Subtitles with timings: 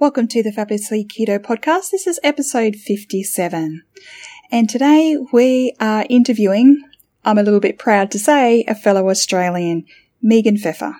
[0.00, 1.90] Welcome to the Fabulously Keto podcast.
[1.90, 3.82] This is episode 57.
[4.50, 6.82] And today we are interviewing,
[7.22, 9.84] I'm a little bit proud to say, a fellow Australian,
[10.22, 10.96] Megan Pfeffer.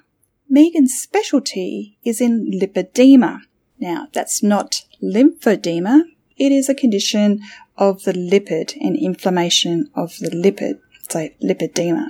[0.51, 3.41] Megan's specialty is in lipedema.
[3.79, 6.03] Now, that's not lymphedema.
[6.37, 7.41] It is a condition
[7.79, 10.79] of the lipid and inflammation of the lipid.
[11.09, 12.09] So, lipedema.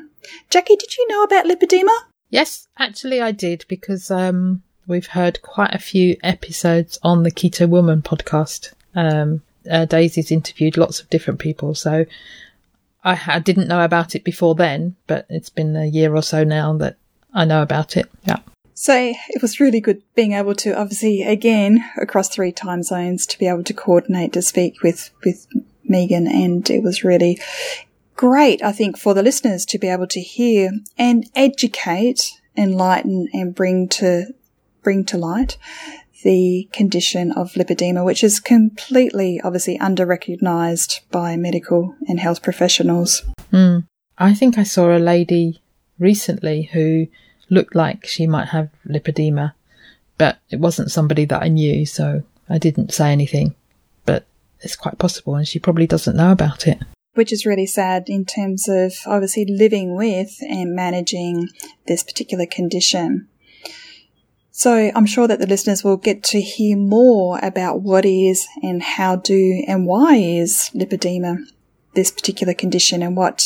[0.51, 1.97] Jackie, did you know about lipedema?
[2.31, 7.69] Yes, actually I did because um, we've heard quite a few episodes on the Keto
[7.69, 8.75] Woman podcast.
[8.95, 12.05] Um, uh, Daisy's interviewed lots of different people, so
[13.05, 16.45] I, I didn't know about it before then, but it's been a year or so
[16.45, 16.97] now that
[17.33, 18.11] I know about it.
[18.25, 18.41] Yeah.
[18.75, 23.39] So it was really good being able to obviously again across three time zones to
[23.39, 25.47] be able to coordinate to speak with with
[25.85, 27.39] Megan and it was really
[28.17, 33.55] great I think for the listeners to be able to hear and educate enlighten and
[33.55, 34.33] bring to
[34.83, 35.57] bring to light
[36.23, 43.23] the condition of lipedema, which is completely, obviously, under recognized by medical and health professionals.
[43.53, 43.87] Mm.
[44.19, 45.63] I think I saw a lady
[45.99, 47.07] recently who
[47.49, 49.55] looked like she might have lipedema,
[50.19, 53.55] but it wasn't somebody that I knew, so I didn't say anything.
[54.05, 54.27] But
[54.61, 56.79] it's quite possible, and she probably doesn't know about it.
[57.15, 61.49] Which is really sad in terms of obviously living with and managing
[61.87, 63.27] this particular condition.
[64.61, 68.83] So I'm sure that the listeners will get to hear more about what is and
[68.83, 71.39] how do and why is lipedema
[71.95, 73.43] this particular condition and what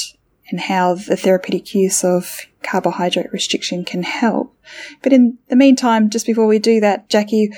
[0.50, 4.56] and how the therapeutic use of carbohydrate restriction can help.
[5.04, 7.52] But in the meantime, just before we do that, Jackie,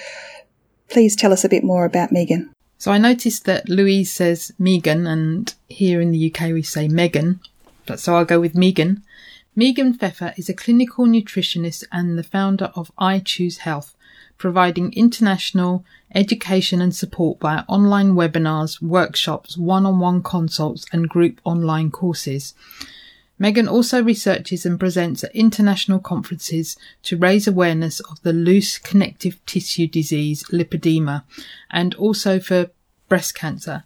[0.91, 2.51] please tell us a bit more about Megan.
[2.77, 7.41] So I noticed that Louise says Megan, and here in the UK we say Megan.
[7.97, 9.03] So I'll go with Megan.
[9.59, 13.97] Megan Pfeffer is a clinical nutritionist and the founder of I Choose Health,
[14.37, 15.83] providing international
[16.15, 22.53] education and support via online webinars, workshops, one-on-one consults and group online courses.
[23.39, 29.41] Megan also researches and presents at international conferences to raise awareness of the loose connective
[29.47, 31.25] tissue disease lipedema
[31.71, 32.71] and also for
[33.09, 33.85] breast cancer.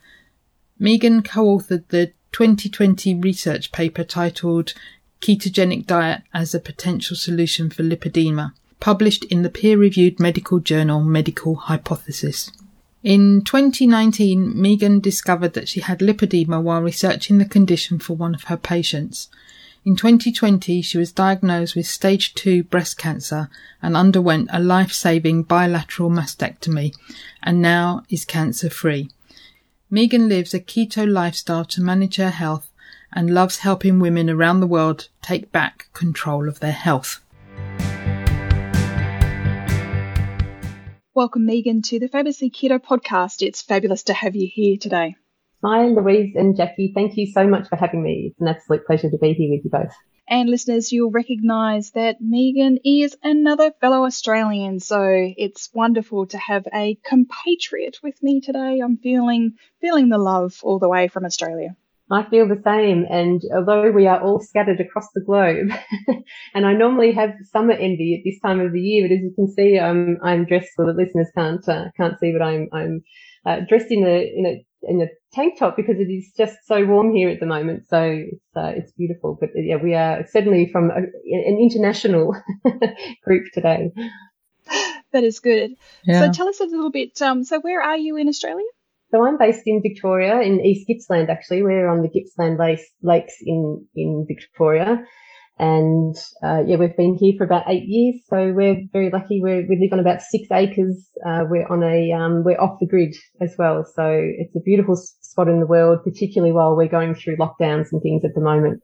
[0.81, 4.75] Megan co-authored the 2020 research paper titled
[5.21, 11.55] ketogenic diet as a potential solution for lipedema, published in the peer-reviewed medical journal Medical
[11.55, 12.51] Hypothesis.
[13.03, 18.45] In 2019, Megan discovered that she had lipedema while researching the condition for one of
[18.45, 19.29] her patients.
[19.85, 23.49] In 2020, she was diagnosed with stage 2 breast cancer
[23.81, 26.95] and underwent a life-saving bilateral mastectomy
[27.43, 29.09] and now is cancer free.
[29.91, 32.70] Megan lives a keto lifestyle to manage her health
[33.13, 37.23] and loves helping women around the world take back control of their health.
[41.15, 43.47] Welcome, Megan, to the Fabulously Keto podcast.
[43.47, 45.17] It's fabulous to have you here today.
[45.63, 46.93] Hi, Louise and Jackie.
[46.95, 48.31] Thank you so much for having me.
[48.31, 49.93] It's an absolute pleasure to be here with you both.
[50.27, 56.69] And listeners, you'll recognise that Megan is another fellow Australian, so it's wonderful to have
[56.73, 58.79] a compatriot with me today.
[58.79, 61.77] I'm feeling feeling the love all the way from Australia.
[62.11, 63.07] I feel the same.
[63.09, 65.71] And although we are all scattered across the globe,
[66.55, 69.33] and I normally have summer envy at this time of the year, but as you
[69.35, 73.03] can see, I'm I'm dressed so the listeners can't uh, can't see, but I'm I'm
[73.47, 76.85] uh, dressed in a in a in a tank top because it is just so
[76.85, 77.87] warm here at the moment.
[77.89, 79.37] So it's uh, it's beautiful.
[79.41, 82.35] But yeah, we are certainly from a, an international
[83.25, 83.91] group today.
[85.13, 85.73] That is good.
[86.05, 86.21] Yeah.
[86.21, 87.21] So tell us a little bit.
[87.21, 88.65] Um, so where are you in Australia?
[89.11, 91.63] So I'm based in Victoria, in East Gippsland actually.
[91.63, 92.59] We're on the Gippsland
[93.03, 95.05] Lakes, in, in Victoria.
[95.59, 99.43] And uh, yeah, we've been here for about eight years, so we're very lucky.
[99.43, 101.07] We're, we live on about six acres.
[101.27, 104.97] Uh, we're on a um, we're off the grid as well, so it's a beautiful
[104.97, 108.81] spot in the world, particularly while we're going through lockdowns and things at the moment.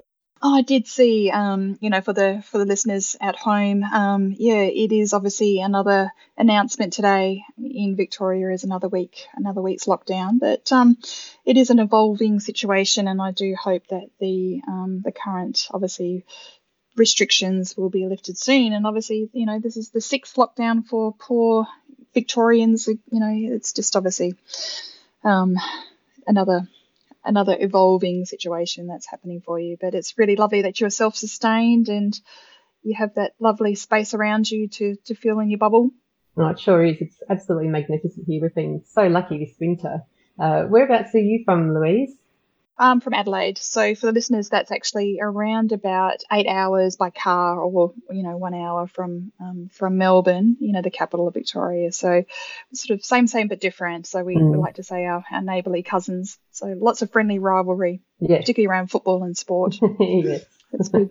[0.48, 4.32] Oh, I did see, um, you know, for the for the listeners at home, um,
[4.38, 10.38] yeah, it is obviously another announcement today in Victoria is another week, another week's lockdown.
[10.38, 10.98] But um,
[11.44, 16.25] it is an evolving situation, and I do hope that the um, the current, obviously,
[16.94, 18.72] restrictions will be lifted soon.
[18.72, 21.66] And obviously, you know, this is the sixth lockdown for poor
[22.14, 22.87] Victorians.
[22.87, 24.37] You know, it's just obviously
[25.25, 25.56] um,
[26.25, 26.69] another
[27.26, 29.76] another evolving situation that's happening for you.
[29.81, 32.19] But it's really lovely that you're self sustained and
[32.82, 35.90] you have that lovely space around you to, to feel in your bubble.
[36.37, 36.99] Oh, it sure is.
[37.00, 38.40] It's absolutely magnificent here.
[38.43, 40.02] We've been so lucky this winter.
[40.38, 42.14] Uh, whereabouts are you from, Louise?
[42.78, 43.58] I'm from Adelaide.
[43.58, 48.37] So for the listeners, that's actually around about eight hours by car, or you know,
[48.37, 51.93] one hour from um, from Melbourne, you know, the capital of Victoria.
[51.93, 52.25] So
[52.75, 54.06] sort of same, same but different.
[54.06, 54.52] So we, mm.
[54.52, 56.38] we like to say our, our neighbourly cousins.
[56.52, 59.76] So lots of friendly rivalry, particularly around football and sport.
[60.00, 60.44] yes.
[60.73, 61.11] That's good.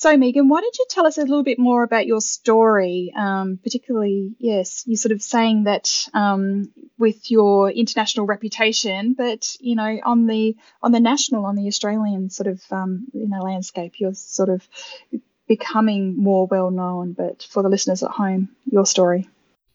[0.00, 3.12] So, Megan, why don't you tell us a little bit more about your story?
[3.16, 9.74] Um, particularly, yes, you're sort of saying that um, with your international reputation, but you
[9.74, 13.94] know, on the on the national, on the Australian sort of um, you know landscape,
[13.98, 14.68] you're sort of
[15.48, 17.12] becoming more well known.
[17.12, 19.28] But for the listeners at home, your story.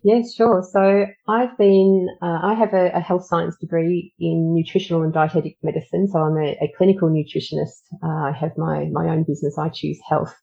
[0.03, 0.61] Yes, sure.
[0.69, 5.55] So I've been, uh, I have a, a, health science degree in nutritional and dietetic
[5.63, 6.09] medicine.
[6.11, 7.83] So I'm a, a clinical nutritionist.
[8.03, 9.57] Uh, I have my, my own business.
[9.57, 10.35] I choose health.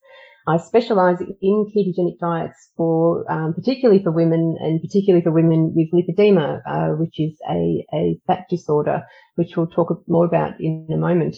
[0.48, 5.90] I specialize in ketogenic diets for, um, particularly for women and particularly for women with
[5.92, 9.02] lipedema, uh, which is a, a fat disorder,
[9.34, 11.36] which we'll talk more about in a moment.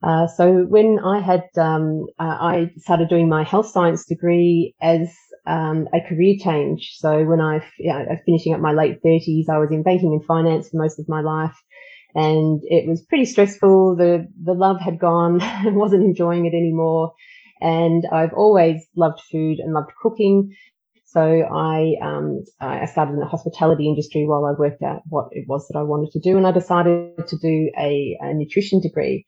[0.00, 5.08] Uh, so when I had, um, uh, I started doing my health science degree as
[5.46, 6.96] um, a career change.
[6.96, 7.92] So when I, you
[8.24, 11.20] finishing up my late thirties, I was in banking and finance for most of my
[11.20, 11.56] life.
[12.14, 13.96] And it was pretty stressful.
[13.96, 15.40] The, the love had gone.
[15.42, 17.12] I wasn't enjoying it anymore.
[17.60, 20.54] And I've always loved food and loved cooking.
[21.06, 25.44] So I, um, I started in the hospitality industry while I worked out what it
[25.48, 26.36] was that I wanted to do.
[26.36, 29.24] And I decided to do a, a nutrition degree.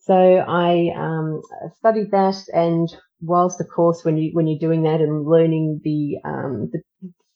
[0.00, 1.42] So I um,
[1.78, 2.88] studied that, and
[3.20, 6.80] whilst of course when you when you're doing that and learning the um, the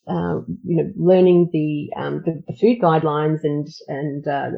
[0.07, 4.51] uh, you know, learning the, um, the, the food guidelines and and, uh,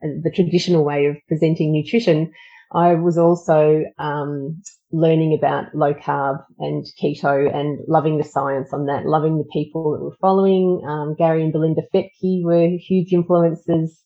[0.00, 2.32] and the traditional way of presenting nutrition,
[2.72, 8.86] I was also um, learning about low carb and keto and loving the science on
[8.86, 10.82] that, loving the people that were following.
[10.86, 14.00] Um, Gary and Belinda Fettke were huge influences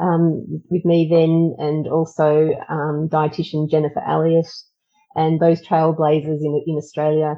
[0.00, 4.46] um, with me then, and also um, dietitian Jennifer Elliott
[5.14, 7.36] and those trailblazers in, in Australia.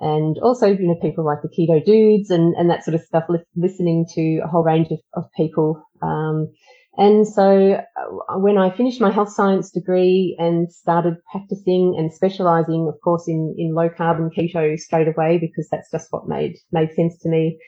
[0.00, 3.24] And also, you know, people like the keto dudes and, and that sort of stuff,
[3.28, 5.80] li- listening to a whole range of, of people.
[6.02, 6.48] Um,
[6.96, 12.90] and so uh, when I finished my health science degree and started practicing and specializing,
[12.92, 16.56] of course, in, in low carb and keto straight away, because that's just what made,
[16.72, 17.58] made sense to me.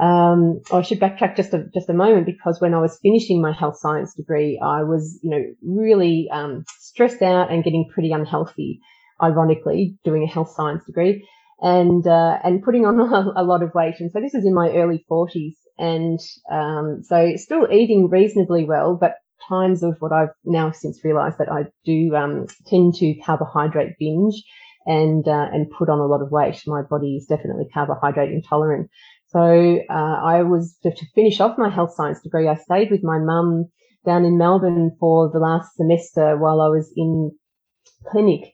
[0.00, 3.52] Um, I should backtrack just a, just a moment because when I was finishing my
[3.52, 8.80] health science degree, I was, you know, really, um, stressed out and getting pretty unhealthy
[9.22, 11.26] ironically, doing a health science degree
[11.60, 12.98] and, uh, and putting on
[13.36, 13.96] a, a, lot of weight.
[14.00, 15.56] And so this is in my early forties.
[15.78, 16.18] And,
[16.50, 19.14] um, so still eating reasonably well, but
[19.48, 24.42] times of what I've now since realized that I do, um, tend to carbohydrate binge
[24.86, 26.60] and, uh, and put on a lot of weight.
[26.66, 28.90] My body is definitely carbohydrate intolerant.
[29.28, 32.48] So, uh, I was to finish off my health science degree.
[32.48, 33.66] I stayed with my mum
[34.04, 37.30] down in Melbourne for the last semester while I was in
[38.10, 38.52] clinic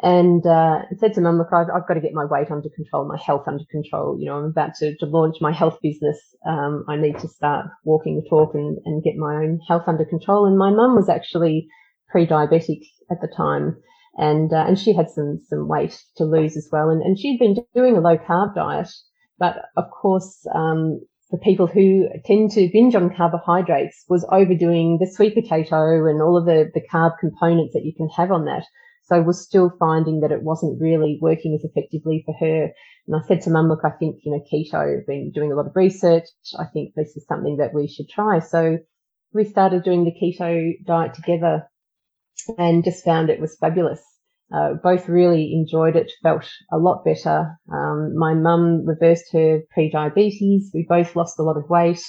[0.00, 3.08] and uh, said to mum, look, I've, I've, got to get my weight under control,
[3.08, 4.16] my health under control.
[4.18, 6.18] You know, I'm about to, to launch my health business.
[6.46, 10.04] Um, I need to start walking the talk and, and get my own health under
[10.04, 10.46] control.
[10.46, 11.68] And my mum was actually
[12.10, 13.76] pre-diabetic at the time.
[14.16, 16.90] And, uh, and she had some, some weight to lose as well.
[16.90, 18.90] And, and she'd been doing a low carb diet.
[19.36, 25.10] But of course, um, for people who tend to binge on carbohydrates was overdoing the
[25.10, 28.64] sweet potato and all of the, the carb components that you can have on that.
[29.08, 32.72] So was still finding that it wasn't really working as effectively for her.
[33.06, 35.54] And I said to mum, look, I think, you know, keto, I've been doing a
[35.54, 36.24] lot of research.
[36.58, 38.40] I think this is something that we should try.
[38.40, 38.78] So
[39.32, 41.68] we started doing the keto diet together
[42.58, 44.02] and just found it was fabulous.
[44.52, 47.58] Uh, both really enjoyed it, felt a lot better.
[47.70, 50.70] Um, my mum reversed her pre-diabetes.
[50.72, 52.02] We both lost a lot of weight.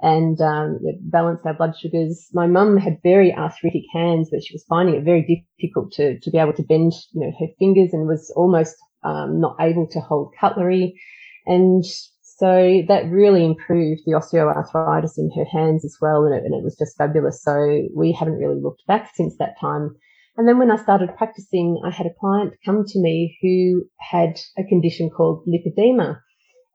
[0.00, 2.28] And um, balance our blood sugars.
[2.32, 6.30] My mum had very arthritic hands, but she was finding it very difficult to, to
[6.30, 10.00] be able to bend, you know, her fingers and was almost um, not able to
[10.00, 11.00] hold cutlery.
[11.46, 11.84] And
[12.22, 16.24] so that really improved the osteoarthritis in her hands as well.
[16.24, 17.42] And it, and it was just fabulous.
[17.42, 19.94] So we haven't really looked back since that time.
[20.36, 24.40] And then when I started practicing, I had a client come to me who had
[24.58, 26.18] a condition called lipedema.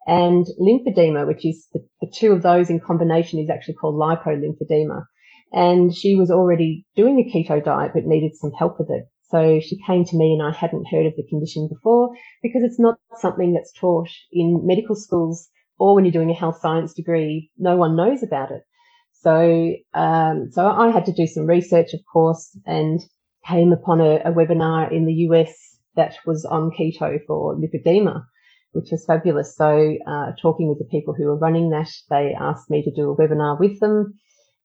[0.10, 5.04] And lymphedema, which is the, the two of those in combination, is actually called lipolymphedema.
[5.54, 9.04] And she was already doing a keto diet, but needed some help with it.
[9.30, 12.10] So she came to me and I hadn't heard of the condition before
[12.42, 15.48] because it's not something that's taught in medical schools
[15.78, 18.64] or when you're doing a health science degree, no one knows about it.
[19.22, 23.00] So, um, so I had to do some research, of course, and
[23.46, 25.54] came upon a, a webinar in the US
[25.96, 28.24] that was on keto for lipedema
[28.72, 29.56] which was fabulous.
[29.56, 33.12] So, uh, talking with the people who were running that, they asked me to do
[33.12, 34.20] a webinar with them.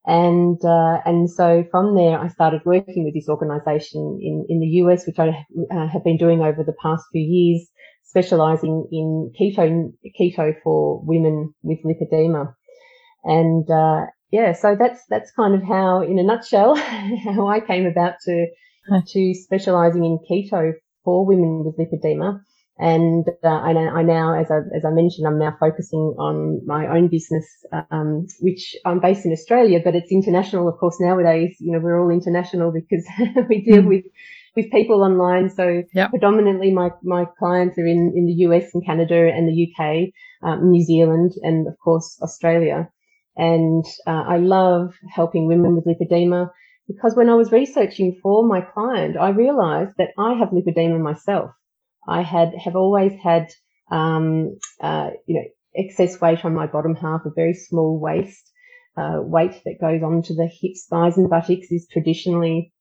[0.06, 4.66] And, uh, and so from there, I started working with this organization in, in the
[4.82, 5.28] US, which I
[5.70, 7.66] uh, have been doing over the past few years,
[8.02, 12.54] specializing in keto, keto for women with lipedema.
[13.24, 17.86] And, uh, yeah, so that's, that's kind of how, in a nutshell, how I came
[17.86, 18.46] about to,
[19.06, 22.40] to specializing in keto for women with lipedema.
[22.78, 26.88] And uh, I, I, now, as I, as I mentioned, I'm now focusing on my
[26.88, 27.46] own business,
[27.90, 30.96] um, which I'm based in Australia, but it's international, of course.
[30.98, 33.06] Nowadays, you know, we're all international because
[33.48, 33.88] we deal mm.
[33.88, 34.04] with
[34.56, 35.50] with people online.
[35.50, 36.10] So yep.
[36.10, 40.10] predominantly, my my clients are in in the US and Canada and the UK,
[40.42, 42.88] um, New Zealand, and of course Australia.
[43.36, 46.50] And uh, I love helping women with lipedema
[46.86, 51.50] because when I was researching for my client, I realized that I have lipedema myself.
[52.06, 53.48] I had have always had
[53.90, 55.44] um, uh, you know
[55.74, 58.50] excess weight on my bottom half, a very small waist.
[58.96, 62.72] Uh, weight that goes onto the hips, thighs, and buttocks is traditionally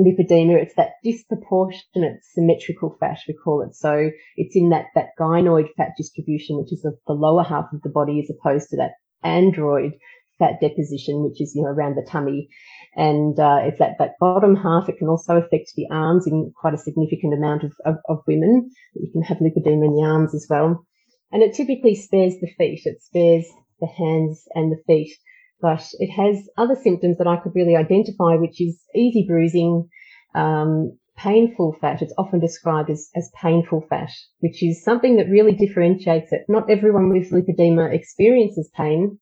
[0.00, 0.60] lipedema.
[0.60, 3.74] It's that disproportionate symmetrical fat we call it.
[3.76, 7.82] So it's in that that gynoid fat distribution, which is the, the lower half of
[7.82, 9.92] the body, as opposed to that android
[10.38, 12.48] fat deposition, which is you know around the tummy
[12.96, 14.88] and uh, it's that, that bottom half.
[14.88, 18.70] It can also affect the arms in quite a significant amount of, of, of women.
[18.94, 20.84] You can have lipedema in the arms as well.
[21.32, 22.82] And it typically spares the feet.
[22.84, 23.46] It spares
[23.80, 25.12] the hands and the feet,
[25.60, 29.88] but it has other symptoms that I could really identify, which is easy bruising,
[30.34, 32.02] um, painful fat.
[32.02, 34.10] It's often described as, as painful fat,
[34.40, 36.42] which is something that really differentiates it.
[36.48, 39.18] Not everyone with lipedema experiences pain,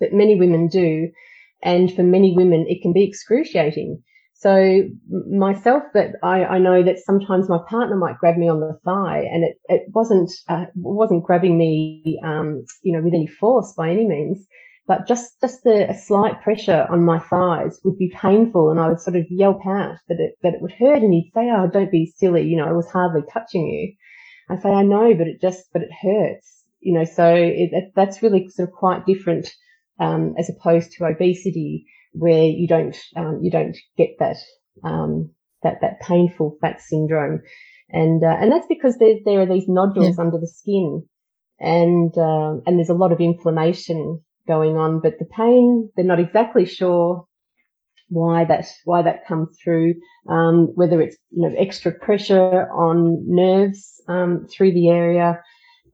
[0.00, 1.08] but many women do.
[1.62, 4.02] And for many women, it can be excruciating.
[4.34, 4.82] So
[5.28, 9.26] myself, but I, I, know that sometimes my partner might grab me on the thigh,
[9.28, 13.90] and it, it wasn't uh, wasn't grabbing me, um, you know, with any force by
[13.90, 14.46] any means,
[14.86, 18.88] but just just a, a, slight pressure on my thighs would be painful, and I
[18.88, 21.68] would sort of yelp out that it that it would hurt, and he'd say, "Oh,
[21.68, 23.92] don't be silly," you know, I was hardly touching you.
[24.48, 27.04] I say, "I know, but it just but it hurts," you know.
[27.04, 29.52] So it, that's really sort of quite different
[29.98, 34.36] um, as opposed to obesity, where you don't um, you don't get that
[34.84, 35.30] um,
[35.62, 37.40] that that painful fat syndrome,
[37.90, 40.24] and uh, and that's because there there are these nodules yeah.
[40.24, 41.04] under the skin,
[41.58, 46.20] and um, and there's a lot of inflammation going on, but the pain they're not
[46.20, 47.26] exactly sure
[48.08, 49.94] why that why that comes through,
[50.28, 55.40] um, whether it's you know extra pressure on nerves um, through the area,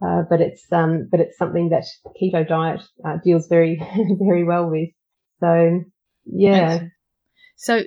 [0.02, 1.84] uh, but it's um, but it's something that
[2.20, 3.80] keto diet uh, deals very
[4.18, 4.90] very well with.
[5.40, 5.84] So
[6.24, 6.80] yeah.
[7.56, 7.82] So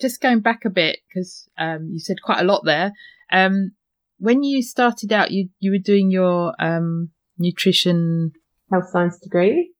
[0.00, 2.92] just going back a bit because um, you said quite a lot there.
[3.32, 3.72] Um,
[4.18, 8.32] when you started out, you you were doing your um, nutrition
[8.70, 9.72] health science degree.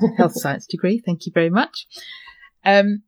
[0.16, 1.02] health science degree.
[1.04, 1.86] Thank you very much.
[2.64, 3.02] Um,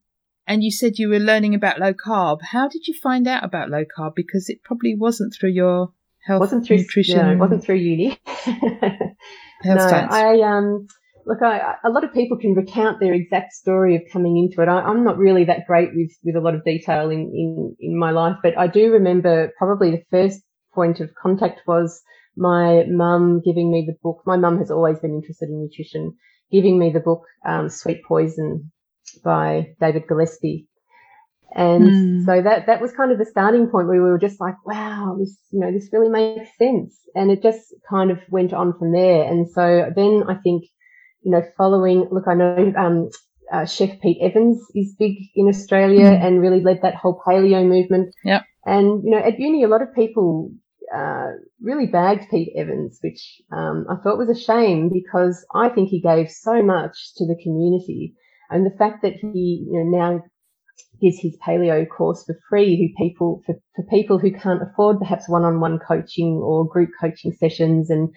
[0.47, 2.39] and you said you were learning about low carb.
[2.53, 4.13] How did you find out about low carb?
[4.15, 5.93] Because it probably wasn't through your
[6.27, 7.19] health wasn't through, nutrition.
[7.19, 8.19] Yeah, it wasn't through uni.
[8.47, 10.13] no, science.
[10.13, 10.87] I um
[11.27, 14.69] look, I, a lot of people can recount their exact story of coming into it.
[14.69, 17.99] I, am not really that great with with a lot of detail in, in in
[17.99, 20.41] my life, but I do remember probably the first
[20.75, 22.03] point of contact was
[22.37, 24.23] my mum giving me the book.
[24.27, 26.15] My mum has always been interested in nutrition,
[26.53, 28.71] giving me the book um, Sweet Poison
[29.25, 30.67] by David Gillespie.
[31.55, 32.25] And mm.
[32.27, 35.17] so that, that was kind of the starting point where we were just like, wow,
[35.19, 36.95] this, you know, this really makes sense.
[37.15, 39.25] And it just kind of went on from there.
[39.25, 40.65] And so then I think,
[41.23, 43.09] you know, following, look, I know, um,
[43.53, 46.25] uh, Chef Pete Evans is big in Australia mm.
[46.25, 48.15] and really led that whole paleo movement.
[48.25, 48.43] Yep.
[48.67, 50.51] And, you know, at uni, a lot of people
[50.95, 51.31] uh,
[51.63, 56.01] really bagged Pete Evans, which um, I thought was a shame because I think he
[56.01, 58.15] gave so much to the community.
[58.51, 60.23] And the fact that he you know, now
[61.01, 65.29] gives his paleo course for free who people for, for people who can't afford perhaps
[65.29, 68.09] one-on-one coaching or group coaching sessions and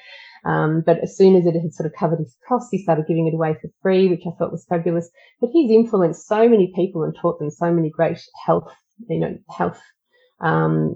[0.46, 3.28] um, but as soon as it had sort of covered his costs, he started giving
[3.28, 5.10] it away for free, which I thought was fabulous.
[5.42, 8.72] But he's influenced so many people and taught them so many great health,
[9.10, 9.82] you know, health
[10.40, 10.96] um,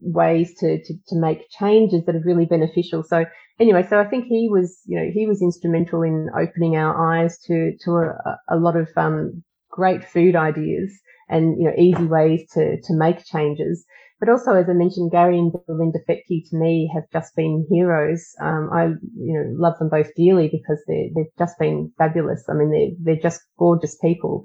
[0.00, 3.02] ways to, to, to make changes that are really beneficial.
[3.02, 3.24] So
[3.58, 7.38] anyway, so I think he was, you know, he was instrumental in opening our eyes
[7.46, 10.92] to to a, a lot of um, great food ideas
[11.28, 13.84] and you know easy ways to to make changes.
[14.20, 18.24] But also, as I mentioned, Gary and Belinda Fettke to me have just been heroes.
[18.40, 22.44] Um, I you know love them both dearly because they they've just been fabulous.
[22.48, 24.44] I mean, they they're just gorgeous people.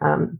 [0.00, 0.38] Um,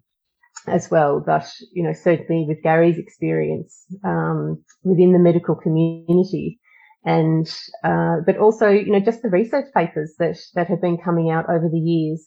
[0.66, 1.22] as well.
[1.24, 6.58] But, you know, certainly with Gary's experience, um, within the medical community
[7.04, 7.48] and,
[7.84, 11.48] uh, but also, you know, just the research papers that, that have been coming out
[11.48, 12.26] over the years.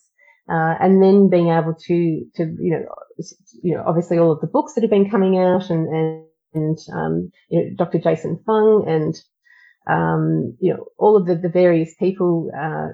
[0.50, 2.84] Uh, and then being able to, to, you know,
[3.62, 6.78] you know, obviously all of the books that have been coming out and, and, and
[6.92, 7.98] um, you know, Dr.
[7.98, 9.14] Jason Fung and,
[9.88, 12.88] um, you know, all of the, the various people, uh,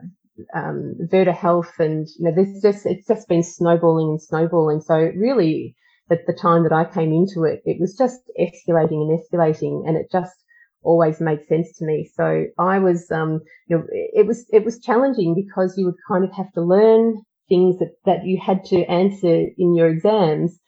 [0.55, 4.81] um, Virta Health, and you know, there's just it's just been snowballing and snowballing.
[4.81, 5.75] So really,
[6.11, 9.97] at the time that I came into it, it was just escalating and escalating, and
[9.97, 10.35] it just
[10.83, 12.11] always made sense to me.
[12.15, 16.25] So I was, um, you know, it was it was challenging because you would kind
[16.25, 20.59] of have to learn things that that you had to answer in your exams.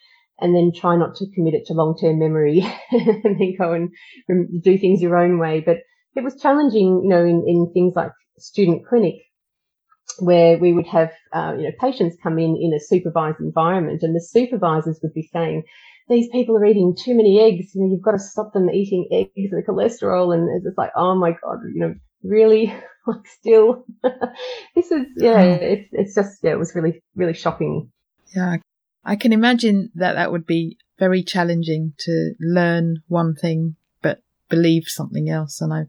[0.42, 2.60] And then try not to commit it to long-term memory
[2.92, 3.90] and then go and
[4.62, 5.60] do things your own way.
[5.60, 5.78] But
[6.16, 9.16] it was challenging, you know, in, in things like student clinic
[10.18, 14.14] where we would have uh, you know patients come in in a supervised environment, and
[14.14, 15.62] the supervisors would be saying,
[16.08, 17.74] "These people are eating too many eggs.
[17.74, 19.50] You know, you've got to stop them eating eggs.
[19.50, 22.74] The cholesterol." And it's just like, "Oh my god, you know, really."
[23.06, 23.84] like still,
[24.74, 25.40] this is yeah.
[25.40, 26.52] It's it's just yeah.
[26.52, 27.90] It was really really shocking.
[28.34, 28.56] Yeah,
[29.04, 34.84] I can imagine that that would be very challenging to learn one thing but believe
[34.86, 35.86] something else, and I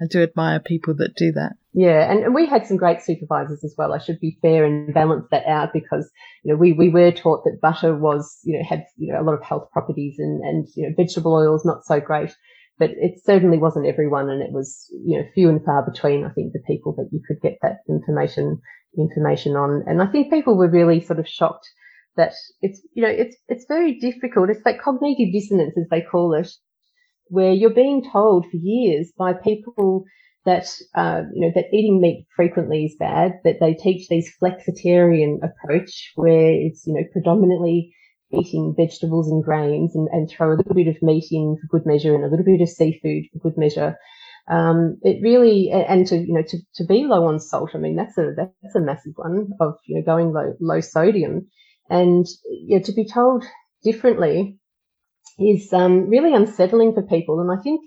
[0.00, 1.52] I do admire people that do that.
[1.72, 3.92] Yeah, and, and we had some great supervisors as well.
[3.92, 6.10] I should be fair and balance that out because
[6.42, 9.22] you know we, we were taught that butter was you know had you know a
[9.22, 12.34] lot of health properties and and you know vegetable oils not so great,
[12.78, 16.24] but it certainly wasn't everyone, and it was you know few and far between.
[16.24, 18.60] I think the people that you could get that information
[18.96, 21.68] information on, and I think people were really sort of shocked
[22.16, 24.50] that it's you know it's it's very difficult.
[24.50, 26.48] It's like cognitive dissonance as they call it,
[27.26, 30.04] where you're being told for years by people
[30.44, 33.40] that uh, you know that eating meat frequently is bad.
[33.44, 37.92] That they teach these flexitarian approach where it's you know predominantly
[38.32, 41.86] eating vegetables and grains and, and throw a little bit of meat in for good
[41.86, 43.96] measure and a little bit of seafood for good measure.
[44.50, 47.70] Um, it really and to you know to, to be low on salt.
[47.74, 51.48] I mean that's a that's a massive one of you know going low low sodium,
[51.90, 53.44] and yeah, to be told
[53.82, 54.58] differently
[55.38, 57.40] is um, really unsettling for people.
[57.40, 57.82] And I think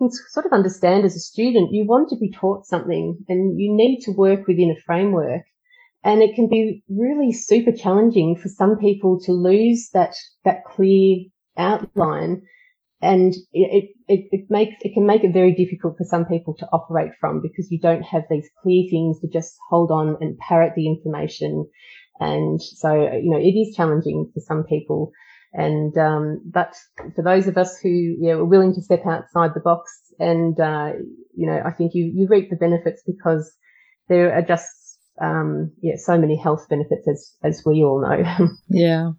[0.00, 3.58] you can sort of understand as a student, you want to be taught something and
[3.60, 5.42] you need to work within a framework.
[6.04, 11.24] And it can be really super challenging for some people to lose that, that clear
[11.56, 12.42] outline.
[13.00, 16.68] And it, it, it makes, it can make it very difficult for some people to
[16.72, 20.72] operate from because you don't have these clear things to just hold on and parrot
[20.74, 21.66] the information.
[22.20, 25.12] And so, you know, it is challenging for some people.
[25.52, 26.74] And um, but
[27.14, 30.92] for those of us who know, are willing to step outside the box, and uh,
[31.34, 33.50] you know, I think you you reap the benefits because
[34.08, 34.68] there are just
[35.20, 38.48] um, yeah so many health benefits as as we all know.
[38.68, 39.12] yeah.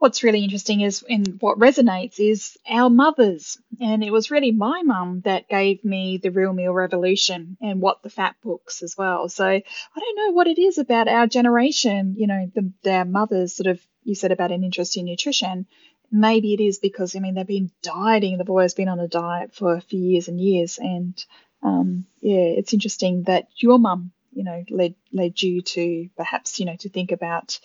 [0.00, 3.58] What's really interesting is, and what resonates is our mothers.
[3.80, 8.04] And it was really my mum that gave me the Real Meal Revolution and what
[8.04, 9.28] the fat books as well.
[9.28, 9.62] So I
[9.98, 13.80] don't know what it is about our generation, you know, the, their mothers sort of
[14.08, 15.66] you said about an interest in nutrition,
[16.10, 19.54] maybe it is because I mean they've been dieting, they've always been on a diet
[19.54, 21.22] for, for years and years, and
[21.62, 26.66] um, yeah, it's interesting that your mum, you know, led led you to perhaps you
[26.66, 27.58] know to think about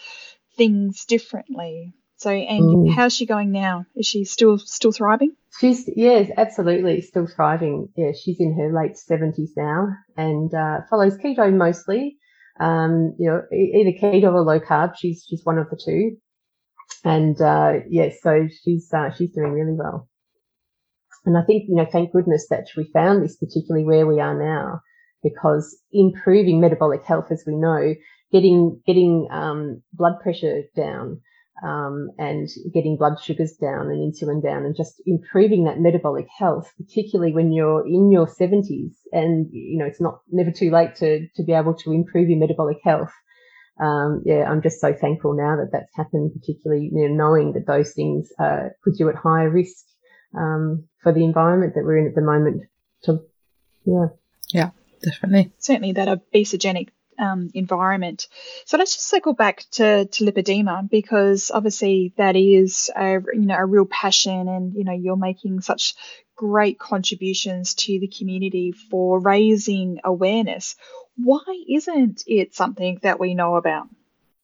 [0.55, 1.93] things differently.
[2.17, 2.93] So, and mm.
[2.93, 3.85] how's she going now?
[3.95, 5.35] Is she still still thriving?
[5.59, 7.89] She's yes, absolutely still thriving.
[7.95, 12.17] Yeah, she's in her late seventies now and uh, follows keto mostly.
[12.59, 14.93] Um, you know, either keto or low carb.
[14.97, 16.17] She's she's one of the two.
[17.03, 20.07] And uh, yes, so she's uh, she's doing really well.
[21.25, 24.37] And I think you know, thank goodness that we found this, particularly where we are
[24.37, 24.81] now,
[25.23, 27.95] because improving metabolic health, as we know,
[28.31, 31.21] getting getting um, blood pressure down,
[31.61, 36.69] um, and getting blood sugars down and insulin down and just improving that metabolic health,
[36.77, 41.27] particularly when you're in your 70s and, you know, it's not never too late to,
[41.35, 43.11] to be able to improve your metabolic health.
[43.79, 47.65] Um, yeah, I'm just so thankful now that that's happened, particularly you know, knowing that
[47.65, 49.85] those things uh, put you at higher risk
[50.37, 52.63] um, for the environment that we're in at the moment.
[53.03, 53.19] To,
[53.85, 54.07] yeah.
[54.49, 54.69] Yeah,
[55.03, 55.51] definitely.
[55.59, 56.89] Certainly that obesogenic
[57.19, 58.27] um, environment.
[58.65, 63.57] So let's just circle back to, to lipedema because obviously that is a you know
[63.57, 65.95] a real passion, and you know you're making such
[66.35, 70.75] great contributions to the community for raising awareness.
[71.15, 73.87] Why isn't it something that we know about?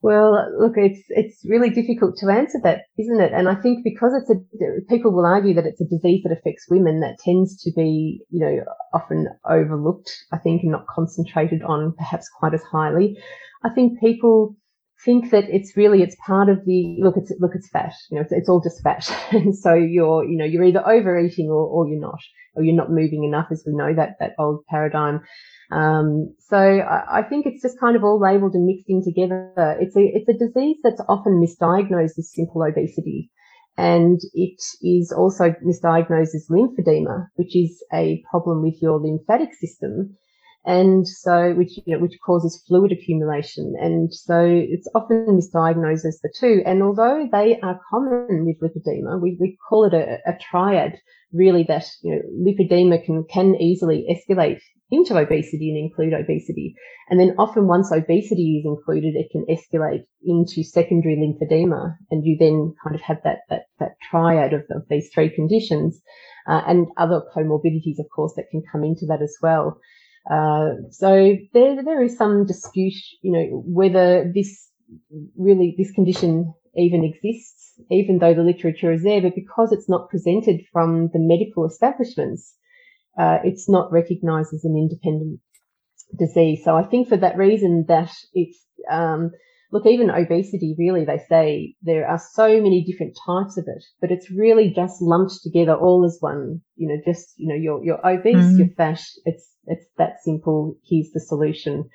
[0.02, 3.34] Well, look, it's it's really difficult to answer that, isn't it?
[3.34, 6.70] And I think because it's a people will argue that it's a disease that affects
[6.70, 10.10] women that tends to be, you know, often overlooked.
[10.32, 13.18] I think and not concentrated on perhaps quite as highly.
[13.64, 14.56] I think people
[15.04, 17.16] think that it's really it's part of the look.
[17.18, 17.94] It's look, it's fat.
[18.10, 21.48] You know, it's, it's all just fat, and so you're you know you're either overeating
[21.50, 22.20] or, or you're not,
[22.56, 25.22] or you're not moving enough, as we know that that old paradigm.
[25.72, 29.54] Um, so I, I, think it's just kind of all labelled and mixed in together.
[29.80, 33.30] It's a it's a disease that's often misdiagnosed as simple obesity,
[33.78, 40.18] and it is also misdiagnosed as lymphedema, which is a problem with your lymphatic system,
[40.66, 46.20] and so which you know, which causes fluid accumulation, and so it's often misdiagnosed as
[46.22, 46.62] the two.
[46.66, 51.00] And although they are common with lipedema, we, we call it a, a triad
[51.32, 54.60] really that you know lipedema can can easily escalate
[54.92, 56.76] into obesity and include obesity.
[57.10, 61.96] And then often once obesity is included, it can escalate into secondary lymphedema.
[62.10, 66.02] And you then kind of have that, that, that triad of, of these three conditions,
[66.48, 69.80] uh, and other comorbidities, of course, that can come into that as well.
[70.30, 74.70] Uh, so there, there is some dispute, you know, whether this
[75.38, 80.10] really, this condition even exists, even though the literature is there, but because it's not
[80.10, 82.56] presented from the medical establishments,
[83.20, 85.40] uh, it's not recognised as an independent
[86.18, 86.62] disease.
[86.64, 89.32] So I think for that reason that it's um,
[89.72, 94.12] look even obesity really they say there are so many different types of it, but
[94.12, 96.62] it's really just lumped together all as one.
[96.76, 98.58] You know, just you know you're you're obese, mm.
[98.58, 99.02] you're fat.
[99.26, 100.76] It's it's that simple.
[100.88, 101.90] Here's the solution.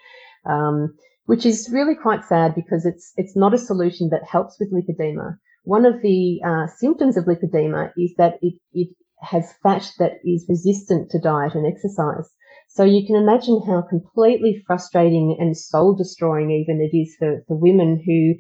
[0.46, 0.94] Um,
[1.26, 5.38] which is really quite sad because it's it's not a solution that helps with lipedema.
[5.64, 8.88] One of the uh, symptoms of lipedema is that it, it
[9.20, 12.28] has fat that is resistant to diet and exercise.
[12.74, 17.56] So you can imagine how completely frustrating and soul destroying even it is for, for
[17.56, 18.34] women who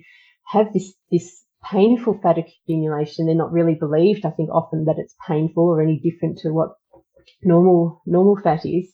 [0.46, 3.26] have this, this painful fat accumulation.
[3.26, 6.70] They're not really believed, I think, often that it's painful or any different to what
[7.44, 8.92] normal, normal fat is.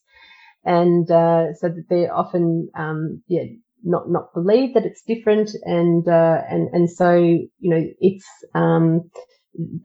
[0.63, 3.45] And, uh, so that they're often, um, yeah,
[3.83, 5.53] not, not believed that it's different.
[5.65, 9.11] And, uh, and, and so, you know, it's, um,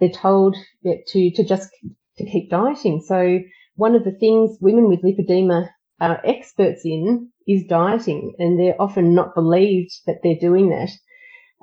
[0.02, 1.70] they're told to, to just
[2.18, 3.02] to keep dieting.
[3.08, 3.40] So
[3.76, 9.14] one of the things women with lipedema are experts in is dieting and they're often
[9.14, 10.90] not believed that they're doing that.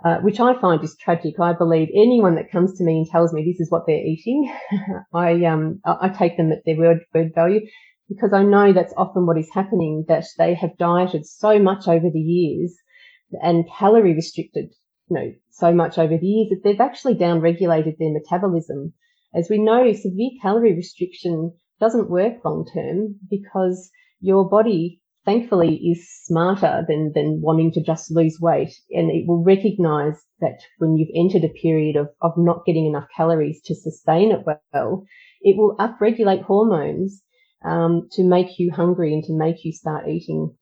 [0.05, 1.38] Uh, which I find is tragic.
[1.38, 4.53] I believe anyone that comes to me and tells me this is what they're eating,
[5.14, 7.61] I um I take them at their word word value
[8.09, 10.05] because I know that's often what is happening.
[10.09, 12.75] That they have dieted so much over the years
[13.40, 14.70] and calorie restricted,
[15.09, 18.94] you know, so much over the years that they've actually downregulated their metabolism.
[19.35, 26.09] As we know, severe calorie restriction doesn't work long term because your body thankfully is
[26.25, 31.15] smarter than, than wanting to just lose weight and it will recognize that when you've
[31.15, 35.05] entered a period of, of not getting enough calories to sustain it well,
[35.41, 37.23] it will upregulate hormones
[37.65, 40.55] um, to make you hungry and to make you start eating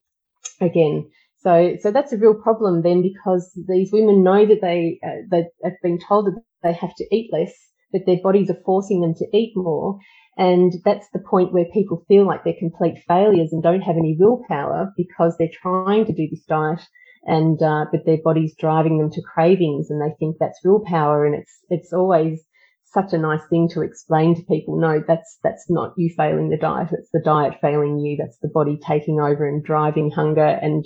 [0.61, 1.11] again.
[1.39, 5.45] So, so that's a real problem then because these women know that they, uh, they
[5.65, 7.53] have been told that they have to eat less,
[7.93, 9.99] but their bodies are forcing them to eat more.
[10.37, 14.17] And that's the point where people feel like they're complete failures and don't have any
[14.19, 16.81] willpower because they're trying to do this diet
[17.25, 21.27] and, uh, but their body's driving them to cravings and they think that's willpower.
[21.27, 22.41] And it's, it's always
[22.87, 24.81] such a nice thing to explain to people.
[24.81, 26.89] No, that's, that's not you failing the diet.
[26.93, 28.17] It's the diet failing you.
[28.17, 30.85] That's the body taking over and driving hunger and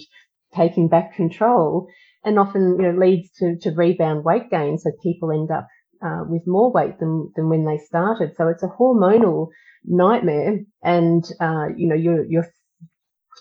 [0.55, 1.89] taking back control
[2.25, 4.79] and often you know, leads to, to rebound weight gain.
[4.79, 5.69] So people end up
[6.05, 8.37] uh, with more weight than, than when they started.
[8.37, 9.49] So it's a hormonal
[9.85, 12.49] nightmare and, uh, you know, you're, you're,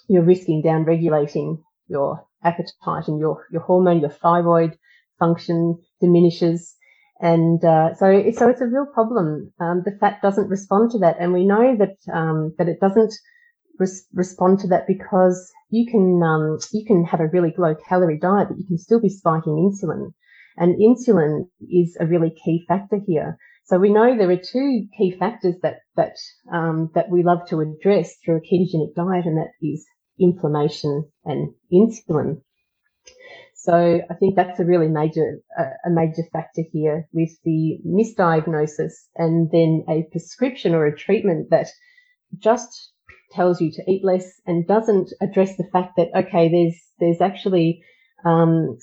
[0.08, 4.78] you're risking down regulating your appetite and your, your hormone, your thyroid
[5.20, 6.76] function diminishes.
[7.20, 9.54] And, uh, so, so it's a real problem.
[9.60, 11.18] Um, the fat doesn't respond to that.
[11.20, 13.14] And we know that, um, that it doesn't
[13.80, 18.20] res- respond to that because you can um, you can have a really low calorie
[18.20, 20.14] diet, but you can still be spiking insulin.
[20.58, 23.38] And insulin is a really key factor here.
[23.66, 26.18] So we know there are two key factors that that
[26.52, 29.86] um, that we love to address through a ketogenic diet, and that is
[30.20, 32.42] inflammation and insulin.
[33.56, 39.50] So I think that's a really major a major factor here with the misdiagnosis and
[39.52, 41.68] then a prescription or a treatment that
[42.38, 42.92] just
[43.32, 47.82] tells you to eat less and doesn't address the fact that okay, there's there's actually
[48.26, 48.78] um,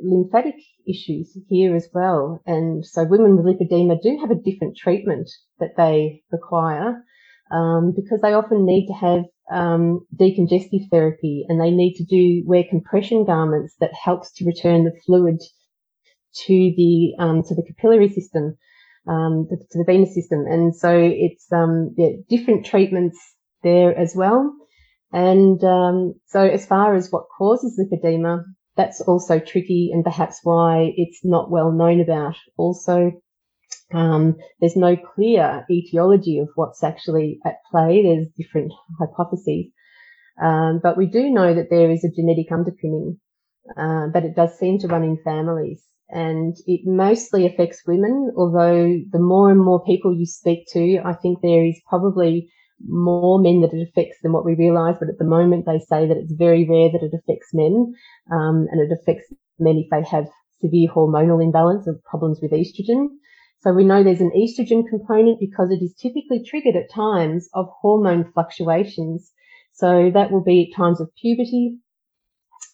[0.00, 0.54] lymphatic
[0.86, 2.40] issues here as well.
[2.46, 7.04] And so women with lipedema do have a different treatment that they require
[7.50, 12.44] um, because they often need to have um, decongestive therapy and they need to do
[12.46, 15.40] wear compression garments that helps to return the fluid
[16.46, 18.56] to the um, to the capillary system,
[19.08, 20.44] um, to, to, the venous system.
[20.46, 23.18] And so it's um, yeah, different treatments
[23.62, 24.54] there as well.
[25.10, 25.58] And
[26.26, 28.44] so as far as what causes lipedema,
[28.78, 32.36] that's also tricky and perhaps why it's not well known about.
[32.56, 33.10] Also,
[33.92, 38.02] um, there's no clear etiology of what's actually at play.
[38.02, 39.66] There's different hypotheses.
[40.40, 43.18] Um, but we do know that there is a genetic underpinning,
[43.76, 45.82] uh, but it does seem to run in families.
[46.08, 51.14] And it mostly affects women, although the more and more people you speak to, I
[51.14, 52.48] think there is probably
[52.86, 56.06] more men that it affects than what we realise, but at the moment they say
[56.06, 57.94] that it's very rare that it affects men,
[58.30, 60.28] um, and it affects men if they have
[60.60, 63.08] severe hormonal imbalance or problems with estrogen.
[63.60, 67.66] So we know there's an estrogen component because it is typically triggered at times of
[67.80, 69.32] hormone fluctuations.
[69.72, 71.78] So that will be at times of puberty,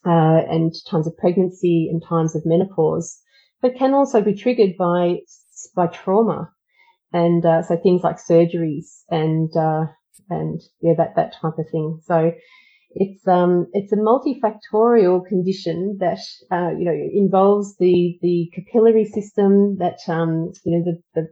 [0.06, 3.20] uh, and times of pregnancy and times of menopause,
[3.62, 5.20] but can also be triggered by
[5.74, 6.53] by trauma
[7.14, 9.86] and uh, so things like surgeries and uh,
[10.28, 12.00] and yeah that that type of thing.
[12.04, 12.32] So
[12.90, 16.18] it's um it's a multifactorial condition that
[16.52, 21.28] uh, you know involves the the capillary system that um you know the, the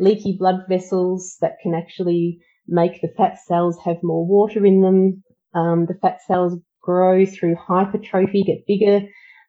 [0.00, 5.22] leaky blood vessels that can actually make the fat cells have more water in them.
[5.54, 9.06] Um, the fat cells grow through hypertrophy, get bigger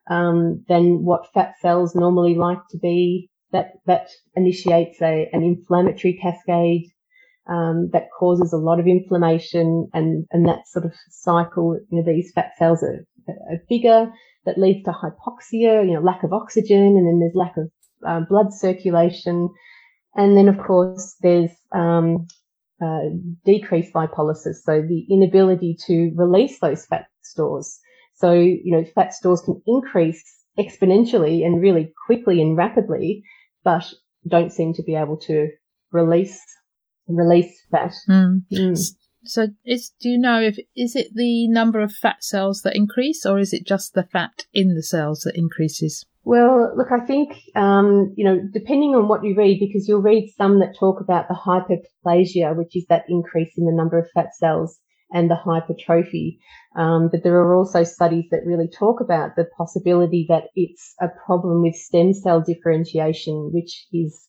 [0.10, 6.20] um, than what fat cells normally like to be that that initiates a an inflammatory
[6.22, 6.92] cascade
[7.50, 11.80] um, that causes a lot of inflammation and and that sort of cycle.
[11.90, 14.12] You know, these fat cells are, are bigger.
[14.46, 17.70] That leads to hypoxia, you know, lack of oxygen, and then there's lack of
[18.08, 19.50] uh, blood circulation,
[20.16, 22.28] and then of course there's um,
[22.82, 23.10] uh,
[23.44, 27.80] decreased lipolysis, so the inability to release those fat stores.
[28.16, 30.24] So you know, fat stores can increase
[30.58, 33.24] exponentially and really quickly and rapidly
[33.68, 33.94] but
[34.26, 35.50] don't seem to be able to
[35.92, 36.40] release
[37.06, 37.94] release fat.
[38.10, 38.44] Mm.
[38.50, 38.96] Mm.
[39.26, 43.26] So, is do you know if is it the number of fat cells that increase,
[43.26, 46.06] or is it just the fat in the cells that increases?
[46.24, 50.32] Well, look, I think um, you know, depending on what you read, because you'll read
[50.38, 54.34] some that talk about the hyperplasia, which is that increase in the number of fat
[54.34, 54.80] cells,
[55.12, 56.40] and the hypertrophy.
[56.78, 61.08] Um, but there are also studies that really talk about the possibility that it's a
[61.26, 64.28] problem with stem cell differentiation, which is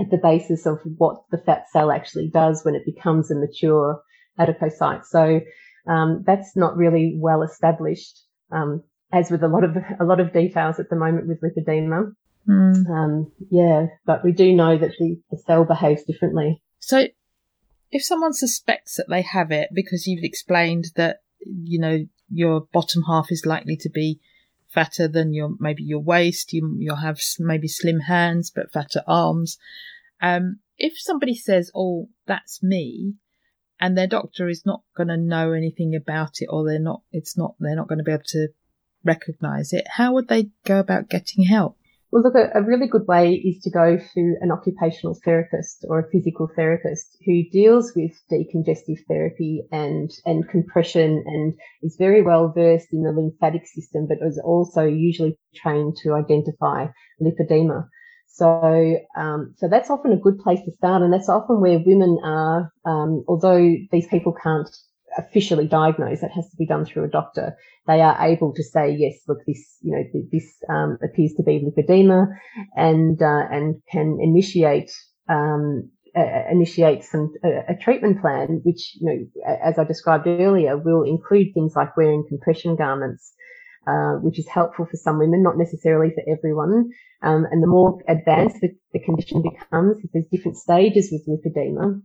[0.00, 4.02] at the basis of what the fat cell actually does when it becomes a mature
[4.38, 5.04] adipocyte.
[5.04, 5.40] So
[5.86, 10.32] um, that's not really well established, um, as with a lot of a lot of
[10.32, 12.12] details at the moment with lipedema.
[12.48, 12.90] Mm.
[12.90, 16.62] Um, yeah, but we do know that the, the cell behaves differently.
[16.80, 17.06] So
[17.92, 23.02] if someone suspects that they have it because you've explained that you know your bottom
[23.04, 24.20] half is likely to be
[24.68, 29.58] fatter than your maybe your waist, you you'll have maybe slim hands but fatter arms.
[30.22, 33.14] Um, if somebody says, "Oh, that's me,"
[33.80, 37.36] and their doctor is not going to know anything about it, or they're not, it's
[37.36, 38.48] not, they're not going to be able to
[39.04, 39.86] recognize it.
[39.88, 41.78] How would they go about getting help?
[42.12, 46.10] Well, look, a, really good way is to go to an occupational therapist or a
[46.10, 52.88] physical therapist who deals with decongestive therapy and, and compression and is very well versed
[52.92, 56.88] in the lymphatic system, but is also usually trained to identify
[57.22, 57.86] lipedema.
[58.26, 62.18] So, um, so that's often a good place to start, and that's often where women
[62.24, 62.72] are.
[62.84, 64.68] Um, although these people can't
[65.18, 66.22] officially diagnosed.
[66.22, 67.56] That has to be done through a doctor.
[67.86, 71.64] They are able to say, yes, look, this, you know, this um, appears to be
[71.64, 72.26] lipedema,
[72.74, 74.90] and uh, and can initiate
[75.28, 80.76] um, uh, initiate some a, a, treatment plan, which you know, as I described earlier,
[80.76, 83.32] will include things like wearing compression garments.
[83.86, 86.90] Uh, which is helpful for some women, not necessarily for everyone.
[87.22, 92.02] Um, and the more advanced the, the condition becomes, there's different stages with lipedema,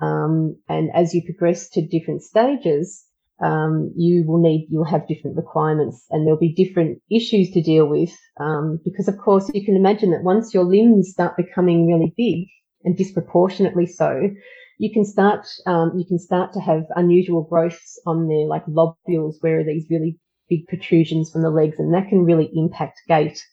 [0.00, 3.04] um, and as you progress to different stages,
[3.40, 7.86] um, you will need, you'll have different requirements and there'll be different issues to deal
[7.86, 8.10] with.
[8.40, 12.48] Um, because of course you can imagine that once your limbs start becoming really big
[12.84, 14.30] and disproportionately so,
[14.78, 19.34] you can start, um, you can start to have unusual growths on there, like lobules,
[19.40, 23.44] where are these really big protrusions from the legs, and that can really impact gait.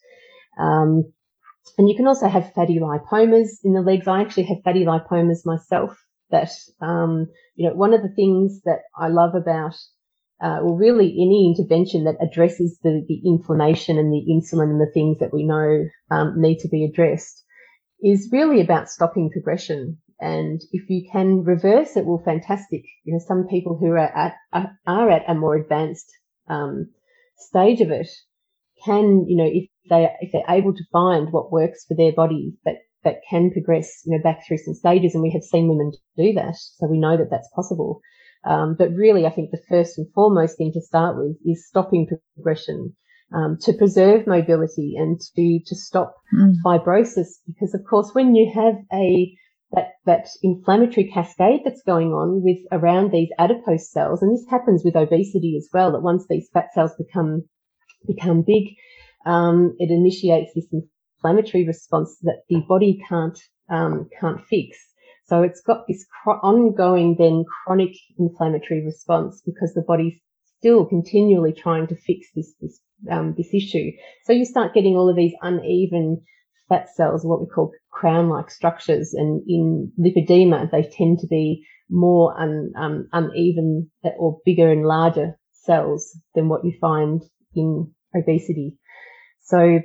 [0.60, 1.12] Um,
[1.80, 4.08] and you can also have fatty lipomas in the legs.
[4.08, 8.80] I actually have fatty lipomas myself that, um, you know, one of the things that
[8.98, 9.76] I love about,
[10.42, 14.92] uh, well, really any intervention that addresses the, the inflammation and the insulin and the
[14.94, 17.44] things that we know um, need to be addressed
[18.04, 19.98] is really about stopping progression.
[20.20, 22.84] And if you can reverse it, well, fantastic.
[23.04, 26.10] You know, some people who are at, are at a more advanced
[26.48, 26.90] um,
[27.38, 28.08] stage of it
[28.84, 32.54] can, you know, if they if they're able to find what works for their body,
[32.66, 35.14] that that can progress, you know, back through some stages.
[35.14, 36.56] And we have seen women do that.
[36.58, 38.02] So we know that that's possible.
[38.46, 42.08] Um, but really, I think the first and foremost thing to start with is stopping
[42.36, 42.96] progression,
[43.34, 46.54] um, to preserve mobility and to, to stop mm.
[46.64, 47.40] fibrosis.
[47.48, 49.34] Because of course, when you have a,
[49.72, 54.84] that, that inflammatory cascade that's going on with around these adipose cells, and this happens
[54.86, 57.44] with obesity as well, that once these fat cells become,
[58.06, 58.76] become big,
[59.26, 60.68] um, it initiates this
[61.26, 64.78] inflammatory response that the body can't um, can't fix.
[65.28, 70.20] So it's got this cro- ongoing then chronic inflammatory response because the body's
[70.60, 73.92] still continually trying to fix this this um, this issue.
[74.26, 76.22] So you start getting all of these uneven
[76.70, 82.40] fat cells, what we call crown-like structures, and in lipedema they tend to be more
[82.40, 87.24] un, um, uneven or bigger and larger cells than what you find
[87.56, 88.78] in obesity.
[89.42, 89.80] So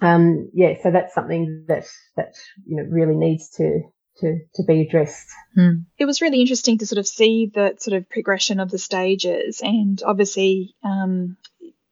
[0.00, 2.34] um, yeah, so that's something that that
[2.66, 3.80] you know really needs to
[4.18, 5.28] to to be addressed.
[5.54, 5.82] Hmm.
[5.98, 9.60] It was really interesting to sort of see the sort of progression of the stages,
[9.62, 10.74] and obviously.
[10.82, 11.36] Um,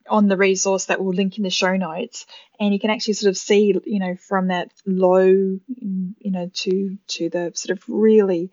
[0.08, 2.26] on the resource that we'll link in the show notes
[2.60, 6.96] and you can actually sort of see you know from that low you know to
[7.08, 8.52] to the sort of really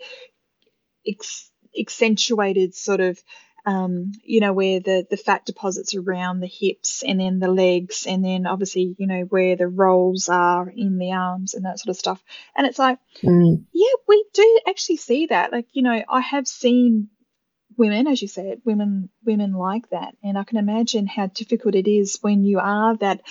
[1.07, 3.21] ex- accentuated sort of
[3.65, 8.05] um, you know, where the, the fat deposits around the hips and then the legs,
[8.07, 11.91] and then obviously, you know, where the rolls are in the arms and that sort
[11.91, 12.21] of stuff.
[12.55, 13.63] And it's like, mm.
[13.73, 15.51] yeah, we do actually see that.
[15.51, 17.09] Like, you know, I have seen
[17.77, 21.89] women, as you said, women women like that, and I can imagine how difficult it
[21.89, 23.21] is when you are that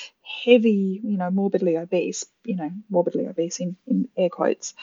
[0.45, 4.75] heavy, you know, morbidly obese, you know, morbidly obese in, in air quotes,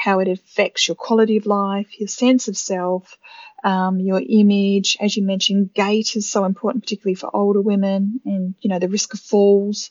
[0.00, 3.18] how it affects your quality of life, your sense of self,
[3.62, 4.96] um, your image.
[4.98, 8.88] As you mentioned, gait is so important, particularly for older women, and you know the
[8.88, 9.90] risk of falls.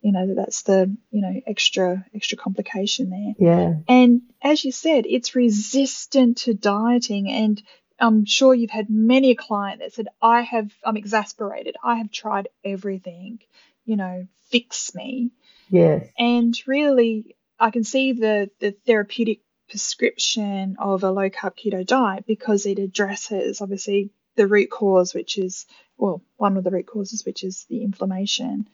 [0.00, 3.34] You know that's the you know extra extra complication there.
[3.38, 3.74] Yeah.
[3.86, 7.62] And as you said, it's resistant to dieting, and
[8.00, 11.76] I'm sure you've had many a client that said, "I have I'm exasperated.
[11.84, 13.38] I have tried everything.
[13.84, 15.30] You know, fix me."
[15.70, 16.08] Yes.
[16.18, 22.24] And really, I can see the, the therapeutic prescription of a low carb keto diet
[22.26, 25.66] because it addresses obviously the root cause, which is,
[25.96, 28.68] well, one of the root causes, which is the inflammation.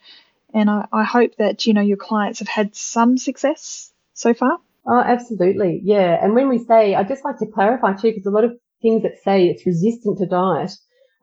[0.52, 4.58] And I, I hope that, you know, your clients have had some success so far.
[4.86, 5.80] Oh, absolutely.
[5.84, 6.18] Yeah.
[6.22, 9.02] And when we say, I just like to clarify too, because a lot of things
[9.04, 10.72] that say it's resistant to diet,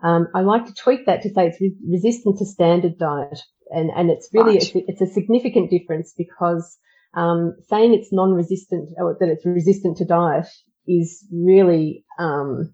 [0.02, 3.40] um, I like to tweak that to say it's re- resistant to standard diet.
[3.70, 4.76] And, and it's really, right.
[4.76, 6.78] it's, it's a significant difference because
[7.14, 10.48] um, saying it's non-resistant or that it's resistant to diet
[10.88, 12.74] is really um,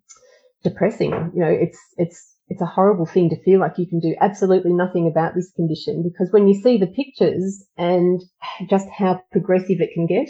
[0.63, 1.11] depressing.
[1.33, 4.73] You know, it's it's it's a horrible thing to feel like you can do absolutely
[4.73, 8.21] nothing about this condition because when you see the pictures and
[8.69, 10.29] just how progressive it can get,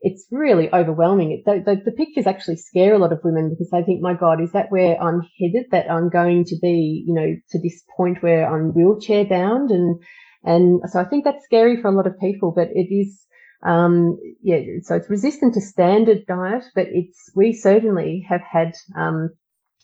[0.00, 1.32] it's really overwhelming.
[1.32, 4.14] It, the, the, the, pictures actually scare a lot of women because they think, my
[4.14, 5.66] God, is that where I'm headed?
[5.70, 10.00] That I'm going to be, you know, to this point where I'm wheelchair bound and
[10.44, 13.24] and so I think that's scary for a lot of people, but it is
[13.62, 19.30] um, yeah, so it's resistant to standard diet, but it's we certainly have had um,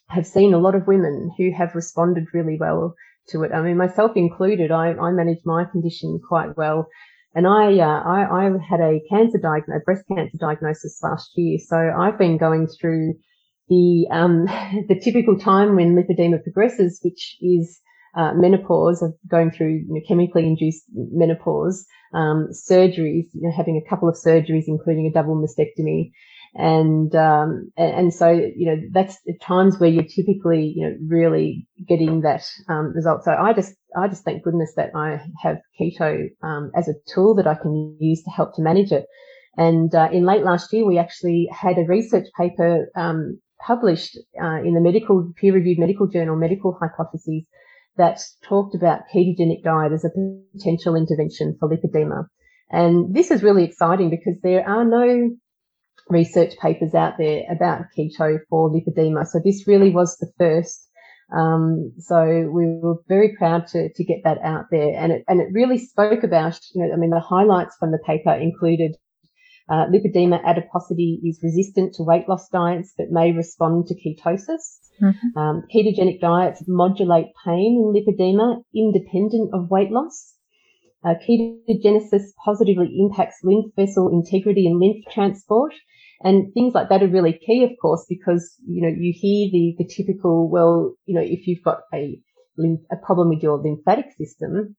[0.09, 2.95] have seen a lot of women who have responded really well
[3.29, 3.53] to it.
[3.53, 4.73] I mean, myself included.
[4.73, 6.89] I, I manage my condition quite well,
[7.35, 11.59] and I, uh, I I had a cancer diagnosis, breast cancer diagnosis last year.
[11.65, 13.15] So I've been going through
[13.69, 14.47] the um,
[14.89, 17.81] the typical time when lipedema progresses, which is
[18.17, 23.77] uh, menopause, of going through you know, chemically induced menopause, um, surgeries, you know, having
[23.77, 26.11] a couple of surgeries, including a double mastectomy.
[26.55, 31.67] And, um, and, and, so, you know, that's times where you're typically, you know, really
[31.87, 33.23] getting that, um, result.
[33.25, 37.35] So I just, I just thank goodness that I have keto, um, as a tool
[37.35, 39.05] that I can use to help to manage it.
[39.59, 44.63] And, uh, in late last year, we actually had a research paper, um, published uh,
[44.63, 47.45] in the medical peer-reviewed medical journal Medical Hypotheses
[47.99, 50.11] that talked about ketogenic diet as a
[50.57, 52.27] potential intervention for lipedema.
[52.71, 55.31] And this is really exciting because there are no
[56.09, 59.27] research papers out there about keto for lipedema.
[59.27, 60.87] So this really was the first.
[61.37, 64.95] Um, so we were very proud to, to get that out there.
[64.97, 67.99] And it, and it really spoke about, you know, I mean, the highlights from the
[68.07, 68.97] paper included
[69.69, 74.79] uh, lipedema adiposity is resistant to weight loss diets but may respond to ketosis.
[75.03, 75.39] Mm-hmm.
[75.39, 80.35] Um, ketogenic diets modulate pain in lipedema independent of weight loss.
[81.05, 85.73] Uh, ketogenesis positively impacts lymph vessel integrity and lymph transport.
[86.21, 89.77] And things like that are really key, of course, because, you know, you hear the,
[89.79, 92.19] the typical, well, you know, if you've got a,
[92.57, 94.75] lymph, a problem with your lymphatic system,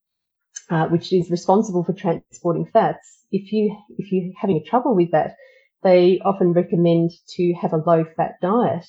[0.70, 5.36] uh, which is responsible for transporting fats, if you, if you're having trouble with that,
[5.84, 8.86] they often recommend to have a low fat diet.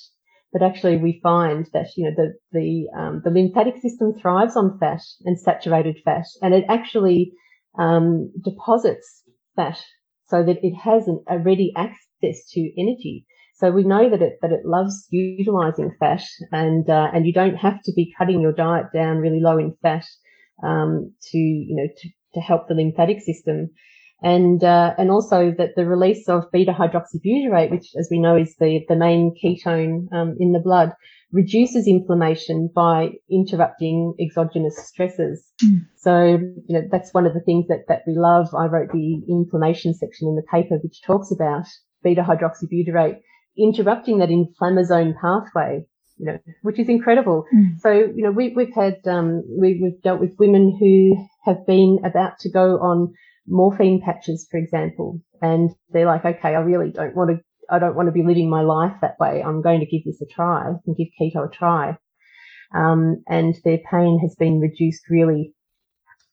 [0.53, 4.79] But actually we find that, you know, the, the, um, the lymphatic system thrives on
[4.81, 7.33] fat and saturated fat and it actually,
[7.79, 9.23] um, deposits
[9.57, 9.81] fat
[10.27, 13.27] so that it has an, a ready access to energy.
[13.55, 17.57] So we know that it that it loves utilizing fat, and uh, and you don't
[17.57, 20.07] have to be cutting your diet down really low in fat
[20.63, 23.71] um, to you know to, to help the lymphatic system
[24.23, 28.55] and uh, and also that the release of beta hydroxybutyrate, which as we know is
[28.59, 30.93] the the main ketone um, in the blood,
[31.33, 35.47] reduces inflammation by interrupting exogenous stresses.
[35.63, 35.87] Mm.
[35.97, 38.49] So you know that's one of the things that that we love.
[38.55, 41.65] I wrote the inflammation section in the paper, which talks about
[42.03, 43.21] beta hydroxybutyrate
[43.57, 45.85] interrupting that inflammasome pathway.
[46.21, 47.47] You know, which is incredible.
[47.55, 47.81] Mm.
[47.81, 51.17] So, you know, we, we've had, um, we, we've dealt with women who
[51.47, 53.15] have been about to go on
[53.47, 57.37] morphine patches, for example, and they're like, okay, I really don't want to,
[57.71, 59.43] I don't want to be living my life that way.
[59.43, 61.97] I'm going to give this a try and give keto a try.
[62.75, 65.55] Um, and their pain has been reduced really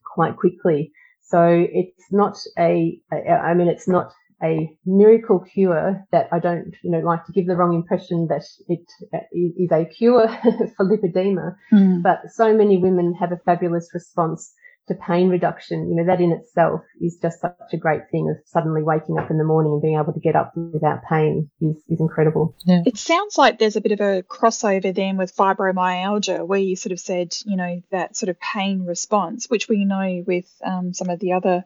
[0.03, 0.91] quite quickly.
[1.21, 4.11] So it's not a, I mean, it's not
[4.43, 8.43] a miracle cure that I don't, you know, like to give the wrong impression that
[8.67, 8.85] it
[9.31, 10.27] is a cure
[10.77, 11.55] for lipedema.
[11.73, 12.03] Mm.
[12.03, 14.53] But so many women have a fabulous response
[14.87, 18.37] to pain reduction, you know, that in itself is just such a great thing of
[18.47, 21.75] suddenly waking up in the morning and being able to get up without pain is,
[21.89, 22.55] is incredible.
[22.63, 22.83] Yeah.
[22.85, 26.93] It sounds like there's a bit of a crossover then with fibromyalgia where you sort
[26.93, 31.09] of said, you know, that sort of pain response, which we know with um, some
[31.09, 31.65] of the other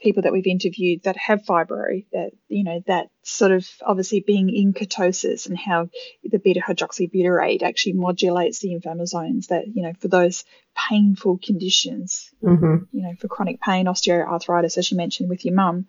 [0.00, 4.54] people that we've interviewed that have fibro that you know that sort of obviously being
[4.54, 5.88] in ketosis and how
[6.22, 10.44] the beta hydroxybutyrate actually modulates the inflammasomes that you know for those
[10.90, 12.84] painful conditions mm-hmm.
[12.92, 15.86] you know for chronic pain osteoarthritis as you mentioned with your mum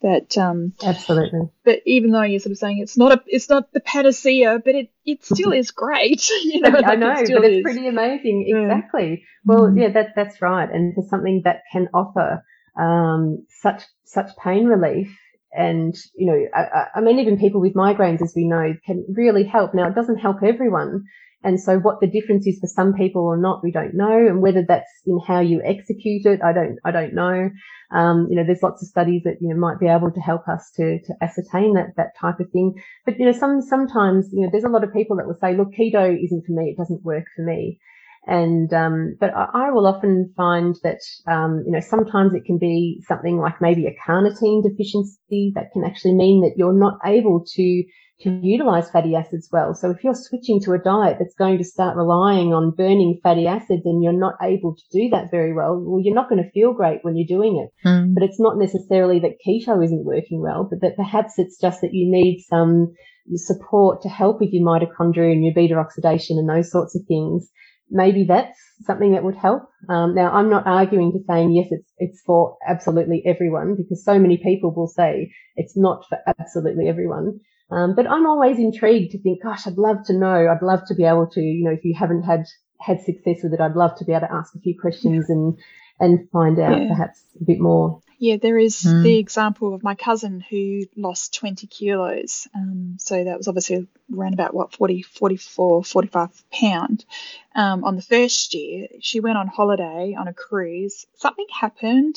[0.00, 3.70] that um absolutely but even though you're sort of saying it's not a it's not
[3.72, 7.62] the panacea but it it still is great you know i know it but it's
[7.62, 8.62] pretty amazing yeah.
[8.62, 9.80] exactly well mm.
[9.80, 12.42] yeah that that's right and for something that can offer
[12.80, 15.16] um, such such pain relief.
[15.52, 19.44] And you know, I, I mean, even people with migraines, as we know, can really
[19.44, 19.74] help.
[19.74, 21.04] Now, it doesn't help everyone,
[21.42, 24.26] and so what the difference is for some people or not, we don't know.
[24.26, 27.50] And whether that's in how you execute it, I don't, I don't know.
[27.92, 30.48] Um, you know, there's lots of studies that, you know, might be able to help
[30.48, 32.74] us to, to ascertain that, that type of thing.
[33.06, 35.56] But, you know, some, sometimes, you know, there's a lot of people that will say,
[35.56, 36.70] look, keto isn't for me.
[36.70, 37.80] It doesn't work for me.
[38.26, 42.58] And um, but I, I, will often find that um, you know sometimes it can
[42.58, 47.44] be something like maybe a carnitine deficiency that can actually mean that you're not able
[47.54, 47.84] to
[48.22, 49.74] to utilize fatty acids well.
[49.74, 53.46] So if you're switching to a diet that's going to start relying on burning fatty
[53.46, 56.50] acids and you're not able to do that very well, well, you're not going to
[56.50, 57.88] feel great when you're doing it.
[57.88, 58.14] Mm.
[58.14, 61.94] But it's not necessarily that keto isn't working well, but that perhaps it's just that
[61.94, 62.92] you need some
[63.36, 67.48] support to help with your mitochondria and your beta oxidation and those sorts of things
[67.90, 69.62] maybe that's something that would help.
[69.88, 74.18] Um, now, I'm not arguing to saying yes, it's it's for absolutely everyone because so
[74.18, 77.40] many people will say it's not for absolutely everyone.
[77.70, 80.48] Um, but I'm always intrigued to think, gosh, I'd love to know.
[80.48, 82.44] I'd love to be able to, you know, if you haven't had
[82.80, 85.58] had success with it, I'd love to be able to ask a few questions and
[86.00, 86.88] and find out yeah.
[86.88, 88.00] perhaps a bit more.
[88.20, 89.02] Yeah, there is mm.
[89.02, 92.46] the example of my cousin who lost 20 kilos.
[92.54, 97.06] Um, so that was obviously around about what 40, 44, 45 pound.
[97.54, 101.06] Um, on the first year, she went on holiday on a cruise.
[101.14, 102.16] Something happened,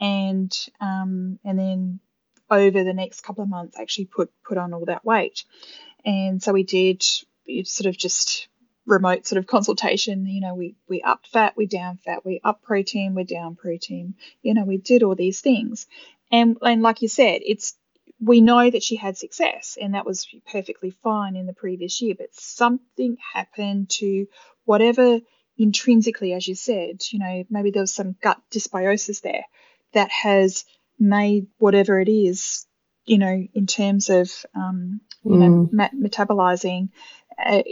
[0.00, 2.00] and um, and then
[2.50, 5.44] over the next couple of months, actually put put on all that weight.
[6.04, 7.04] And so we did
[7.62, 8.48] sort of just
[8.88, 10.26] remote sort of consultation.
[10.26, 14.14] You know, we we upped fat, we down fat, we up protein, we're down protein.
[14.42, 15.86] You know, we did all these things,
[16.32, 17.74] and and like you said, it's
[18.20, 22.14] we know that she had success and that was perfectly fine in the previous year,
[22.18, 24.26] but something happened to
[24.64, 25.20] whatever
[25.56, 29.44] intrinsically, as you said, you know, maybe there was some gut dysbiosis there
[29.92, 30.64] that has
[30.98, 32.66] made whatever it is,
[33.04, 35.72] you know, in terms of, um, you mm.
[35.72, 36.88] know, metabolizing,
[37.44, 37.62] uh,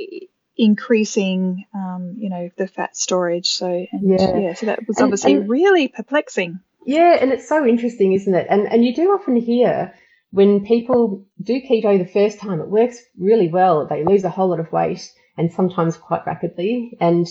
[0.57, 3.51] increasing, um, you know, the fat storage.
[3.51, 4.37] So, and, yeah.
[4.39, 6.61] yeah, so that was obviously and, and, really perplexing.
[6.85, 8.47] Yeah, and it's so interesting, isn't it?
[8.49, 9.93] And and you do often hear
[10.31, 13.87] when people do keto the first time, it works really well.
[13.87, 16.97] They lose a whole lot of weight and sometimes quite rapidly.
[17.01, 17.27] And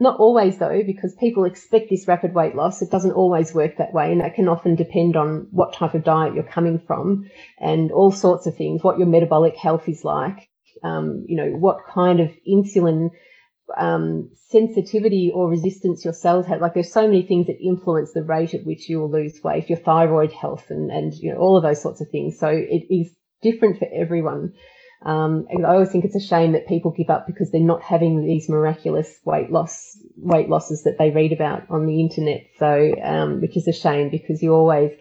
[0.00, 2.82] not always though, because people expect this rapid weight loss.
[2.82, 4.12] It doesn't always work that way.
[4.12, 8.10] And that can often depend on what type of diet you're coming from and all
[8.10, 10.48] sorts of things, what your metabolic health is like.
[10.82, 13.10] Um, you know, what kind of insulin
[13.76, 16.60] um, sensitivity or resistance your cells have.
[16.60, 19.68] Like there's so many things that influence the rate at which you will lose weight,
[19.68, 22.38] your thyroid health and, and, you know, all of those sorts of things.
[22.38, 24.52] So it is different for everyone.
[25.04, 28.24] Um, I always think it's a shame that people give up because they're not having
[28.24, 32.46] these miraculous weight loss weight losses that they read about on the internet.
[32.58, 34.92] So, um, which is a shame because you always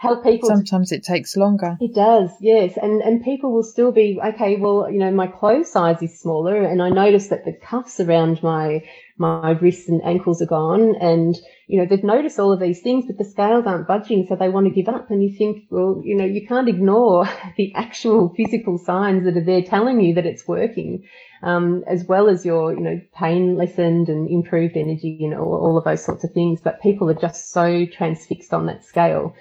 [0.00, 0.48] help people.
[0.48, 1.76] Sometimes it takes longer.
[1.78, 4.56] It does, yes, and and people will still be okay.
[4.56, 8.42] Well, you know, my clothes size is smaller, and I notice that the cuffs around
[8.42, 8.82] my
[9.18, 11.36] my wrists and ankles are gone, and
[11.66, 14.48] you know, they've noticed all of these things, but the scales aren't budging, so they
[14.48, 15.10] want to give up.
[15.10, 17.28] And you think, well, you know, you can't ignore
[17.58, 21.04] the actual physical signs that are there telling you that it's working,
[21.42, 25.76] um, as well as your, you know, pain lessened and improved energy and all, all
[25.76, 26.60] of those sorts of things.
[26.62, 29.34] But people are just so transfixed on that scale,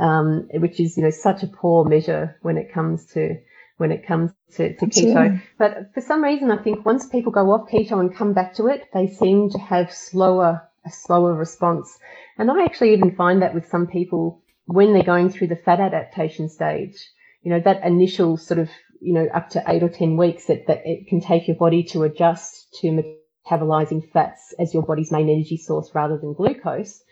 [0.00, 3.36] um, which is, you know, such a poor measure when it comes to
[3.76, 5.40] when it comes to, to keto.
[5.58, 8.66] But for some reason, I think once people go off keto and come back to
[8.66, 11.98] it, they seem to have slower a slower response.
[12.38, 15.80] And I actually even find that with some people when they're going through the fat
[15.80, 16.94] adaptation stage,
[17.42, 18.70] you know, that initial sort of,
[19.00, 21.82] you know, up to eight or 10 weeks that, that it can take your body
[21.84, 23.02] to adjust to
[23.50, 27.02] metabolizing fats as your body's main energy source rather than glucose.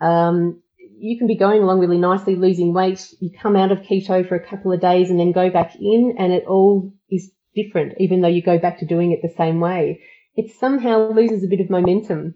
[0.00, 0.62] Um,
[0.98, 3.06] you can be going along really nicely, losing weight.
[3.20, 6.16] You come out of keto for a couple of days and then go back in
[6.18, 9.60] and it all is different, even though you go back to doing it the same
[9.60, 10.00] way.
[10.34, 12.34] It somehow loses a bit of momentum.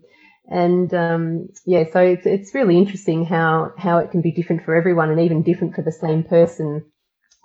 [0.49, 4.75] And um, yeah, so it's it's really interesting how how it can be different for
[4.75, 6.91] everyone, and even different for the same person,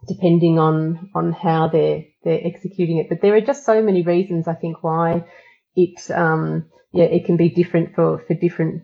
[0.07, 3.07] depending on on how they're they're executing it.
[3.09, 5.26] But there are just so many reasons I think why
[5.76, 8.84] it um, yeah it can be different for for different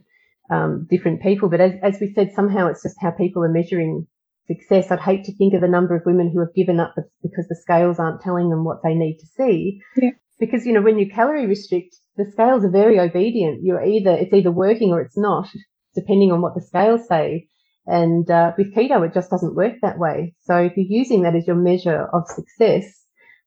[0.52, 1.50] um, different people.
[1.50, 4.08] But as as we said, somehow it's just how people are measuring
[4.48, 4.92] success.
[4.92, 7.56] I'd hate to think of the number of women who have given up because the
[7.56, 9.82] scales aren't telling them what they need to see.
[9.96, 10.12] Yeah.
[10.40, 13.64] Because you know when you calorie restrict the scales are very obedient.
[13.64, 15.48] You're either, it's either working or it's not,
[15.96, 17.48] depending on what the scales say.
[17.88, 20.36] And uh, with keto, it just doesn't work that way.
[20.42, 23.01] So if you're using that as your measure of success,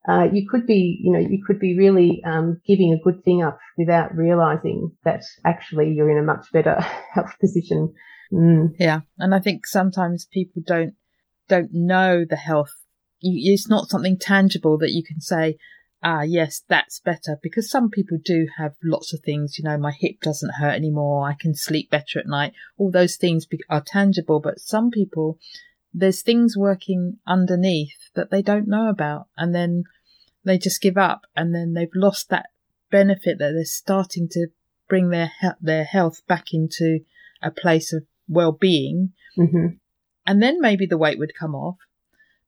[0.08, 3.42] uh, you could be, you know, you could be really um, giving a good thing
[3.42, 6.80] up without realizing that actually you're in a much better
[7.14, 7.94] health position.
[8.32, 8.74] Mm.
[8.78, 10.94] Yeah, and I think sometimes people don't
[11.48, 12.72] don't know the health.
[13.20, 15.56] You, it's not something tangible that you can say,
[16.04, 19.58] ah, yes, that's better because some people do have lots of things.
[19.58, 21.28] You know, my hip doesn't hurt anymore.
[21.28, 22.52] I can sleep better at night.
[22.76, 25.38] All those things are tangible, but some people,
[25.94, 29.28] there's things working underneath that they don't know about.
[29.36, 29.84] And then
[30.44, 32.46] they just give up and then they've lost that
[32.90, 34.48] benefit that they're starting to
[34.88, 37.00] bring their, he- their health back into
[37.42, 39.12] a place of well-being.
[39.38, 39.76] Mm-hmm.
[40.26, 41.76] And then maybe the weight would come off,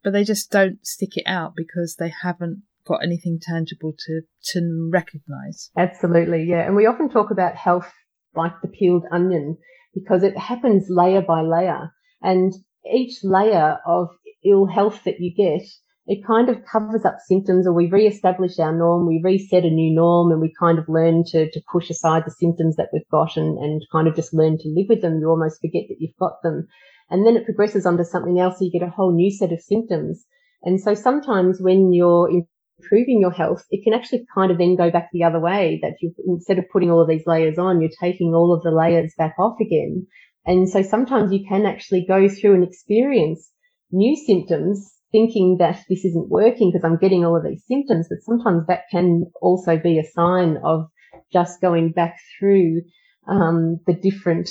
[0.03, 4.23] but they just don't stick it out because they haven't got anything tangible to
[4.53, 5.71] to recognize.
[5.77, 6.65] Absolutely, yeah.
[6.65, 7.93] And we often talk about health
[8.35, 9.59] like the peeled onion
[9.93, 11.93] because it happens layer by layer,
[12.23, 12.55] and
[12.93, 14.09] each layer of
[14.45, 15.67] ill health that you get.
[16.09, 19.93] It kind of covers up symptoms, or we re-establish our norm, we reset a new
[19.93, 23.37] norm, and we kind of learn to, to push aside the symptoms that we've got
[23.37, 25.19] and, and kind of just learn to live with them.
[25.19, 26.69] You almost forget that you've got them.
[27.11, 29.61] And then it progresses onto something else, so you get a whole new set of
[29.61, 30.25] symptoms.
[30.63, 34.91] And so sometimes when you're improving your health, it can actually kind of then go
[34.93, 37.91] back the other way that you, instead of putting all of these layers on, you're
[38.01, 40.07] taking all of the layers back off again.
[40.47, 43.51] And so sometimes you can actually go through and experience
[43.91, 48.23] new symptoms thinking that this isn't working because I'm getting all of these symptoms, but
[48.23, 50.87] sometimes that can also be a sign of
[51.33, 52.83] just going back through
[53.29, 54.49] um, the different,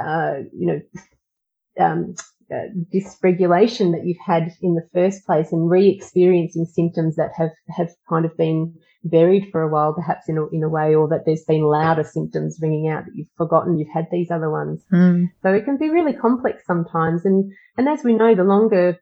[0.00, 2.14] uh, you know, um,
[2.52, 7.90] uh, dysregulation that you've had in the first place and re-experiencing symptoms that have, have
[8.08, 8.74] kind of been
[9.04, 12.04] buried for a while, perhaps in a, in a way, or that there's been louder
[12.04, 14.84] symptoms ringing out that you've forgotten you've had these other ones.
[14.92, 15.30] Mm.
[15.42, 17.24] So it can be really complex sometimes.
[17.24, 18.98] And, and as we know, the longer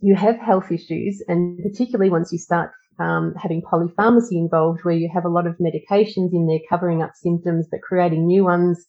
[0.00, 5.10] you have health issues, and particularly once you start um, having polypharmacy involved, where you
[5.12, 8.86] have a lot of medications in there covering up symptoms but creating new ones.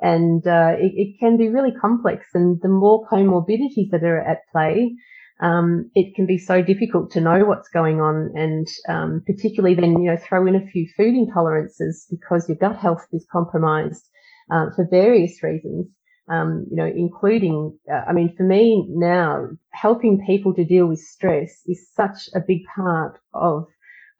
[0.00, 2.26] And uh, it, it, can be really complex.
[2.34, 4.92] And the more comorbidities that are at play,
[5.40, 8.32] um, it can be so difficult to know what's going on.
[8.34, 12.76] And um, particularly then, you know, throw in a few food intolerances because your gut
[12.76, 14.08] health is compromised
[14.50, 15.88] uh, for various reasons
[16.28, 21.00] um, you know, including, uh, I mean, for me now, helping people to deal with
[21.00, 23.66] stress is such a big part of,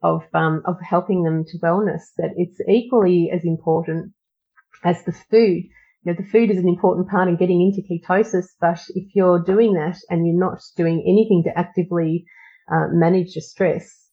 [0.03, 4.13] of, um, of helping them to wellness that it's equally as important
[4.83, 5.65] as the food.
[6.05, 9.43] You know, the food is an important part in getting into ketosis, but if you're
[9.43, 12.27] doing that and you're not doing anything to actively
[12.71, 14.04] uh, manage your stress,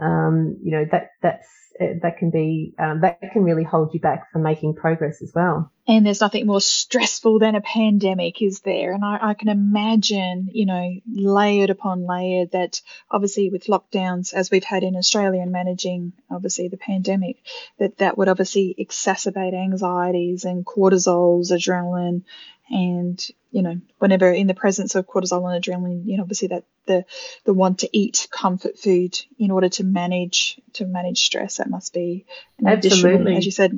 [0.00, 1.48] um, you know, that, that's,
[1.80, 5.32] uh, that can be, um, that can really hold you back from making progress as
[5.34, 5.72] well.
[5.86, 8.92] And there's nothing more stressful than a pandemic, is there?
[8.92, 12.80] And I, I can imagine, you know, layered upon layer that
[13.10, 17.38] obviously with lockdowns, as we've had in Australia and managing obviously the pandemic,
[17.78, 22.22] that that would obviously exacerbate anxieties and cortisols, adrenaline,
[22.70, 23.20] and
[23.52, 27.04] you know whenever in the presence of cortisol and adrenaline you know obviously that the
[27.44, 31.92] the want to eat comfort food in order to manage to manage stress that must
[31.92, 32.24] be
[32.58, 33.10] an Absolutely.
[33.10, 33.72] additional as you said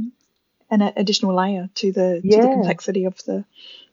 [0.71, 2.41] an additional layer to the yeah.
[2.41, 3.45] to the complexity of the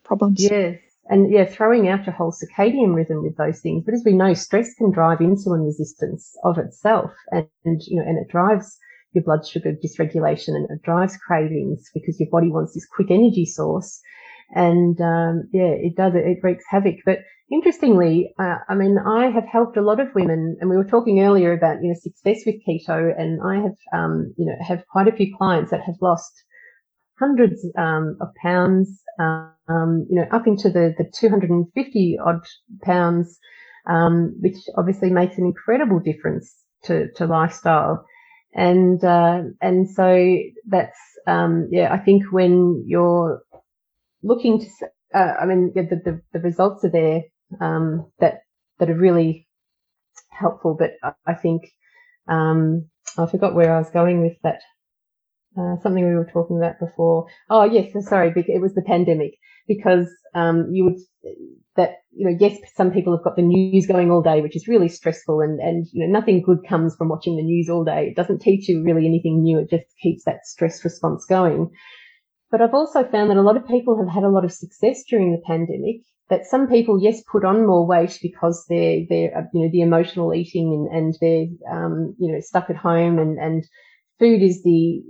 [0.04, 4.02] problems yes and yeah throwing out your whole circadian rhythm with those things but as
[4.04, 8.30] we know stress can drive insulin resistance of itself and, and you know and it
[8.30, 8.78] drives
[9.12, 13.44] your blood sugar dysregulation and it drives cravings because your body wants this quick energy
[13.44, 14.00] source
[14.52, 16.26] and um, yeah, it does it.
[16.26, 16.96] It wreaks havoc.
[17.04, 17.18] But
[17.50, 21.20] interestingly, uh, I mean, I have helped a lot of women, and we were talking
[21.20, 25.08] earlier about you know success with keto, and I have um, you know have quite
[25.08, 26.32] a few clients that have lost
[27.18, 32.44] hundreds um, of pounds, um, you know, up into the the 250 odd
[32.82, 33.38] pounds,
[33.88, 38.04] um, which obviously makes an incredible difference to to lifestyle.
[38.54, 40.36] And uh, and so
[40.66, 43.42] that's um, yeah, I think when you're
[44.22, 44.66] looking to,
[45.14, 47.22] uh, I mean, the, the, the, results are there
[47.60, 48.40] um, that
[48.78, 49.48] that are really
[50.30, 50.76] helpful.
[50.78, 50.92] But
[51.26, 51.62] I, think
[52.28, 54.60] um, I forgot where I was going with that.
[55.58, 57.26] Uh, something we were talking about before.
[57.50, 59.32] Oh yes, sorry, it was the pandemic
[59.68, 60.96] because um, you would
[61.76, 64.68] that you know yes, some people have got the news going all day, which is
[64.68, 68.08] really stressful, and and you know nothing good comes from watching the news all day.
[68.08, 69.58] It doesn't teach you really anything new.
[69.58, 71.70] It just keeps that stress response going.
[72.52, 75.02] But I've also found that a lot of people have had a lot of success
[75.08, 76.02] during the pandemic.
[76.28, 79.80] That some people, yes, put on more weight because they're, they're, uh, you know, the
[79.80, 83.64] emotional eating and, and they're, um, you know, stuck at home and, and
[84.18, 85.02] food is the,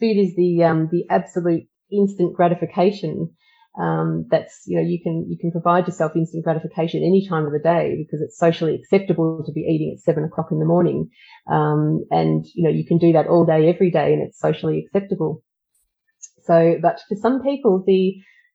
[0.00, 3.30] food is the, um, the absolute instant gratification.
[3.78, 7.52] Um, that's, you know, you can, you can provide yourself instant gratification any time of
[7.52, 11.10] the day because it's socially acceptable to be eating at seven o'clock in the morning.
[11.50, 14.84] Um, and, you know, you can do that all day, every day and it's socially
[14.84, 15.42] acceptable.
[16.46, 18.14] So, but for some people, the,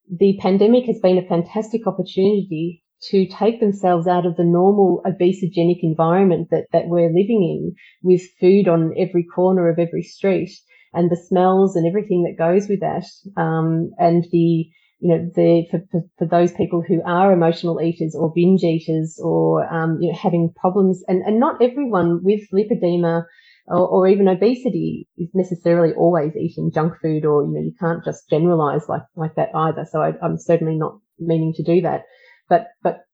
[0.09, 5.79] the pandemic has been a fantastic opportunity to take themselves out of the normal obesogenic
[5.81, 10.51] environment that, that we're living in with food on every corner of every street
[10.93, 13.05] and the smells and everything that goes with that.
[13.41, 14.67] Um, and the,
[14.99, 19.65] you know, the, for, for, those people who are emotional eaters or binge eaters or,
[19.73, 23.23] um, you know, having problems and, and not everyone with lipedema
[23.67, 28.03] or, or, even obesity is necessarily always eating junk food or, you know, you can't
[28.03, 29.85] just generalize like, like that either.
[29.89, 32.03] So I, am certainly not meaning to do that,
[32.49, 33.05] but, but,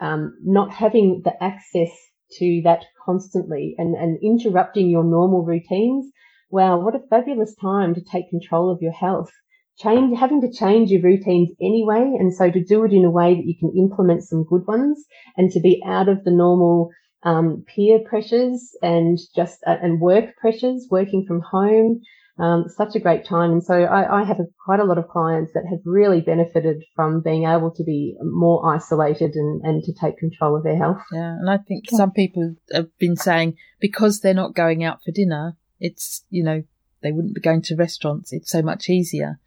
[0.00, 1.90] um, not having the access
[2.38, 6.10] to that constantly and, and interrupting your normal routines.
[6.50, 9.30] Wow, what a fabulous time to take control of your health.
[9.78, 12.16] Change, having to change your routines anyway.
[12.18, 15.04] And so to do it in a way that you can implement some good ones
[15.36, 16.90] and to be out of the normal
[17.22, 22.00] um, peer pressures and just uh, and work pressures, working from home.
[22.38, 23.52] Um, such a great time.
[23.52, 26.82] And so I, I have a, quite a lot of clients that have really benefited
[26.96, 31.02] from being able to be more isolated and, and to take control of their health.
[31.12, 31.32] Yeah.
[31.32, 31.98] And I think yeah.
[31.98, 36.62] some people have been saying because they're not going out for dinner, it's, you know,
[37.02, 38.32] they wouldn't be going to restaurants.
[38.32, 39.38] It's so much easier.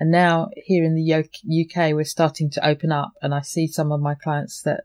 [0.00, 3.92] And now here in the UK, we're starting to open up and I see some
[3.92, 4.82] of my clients that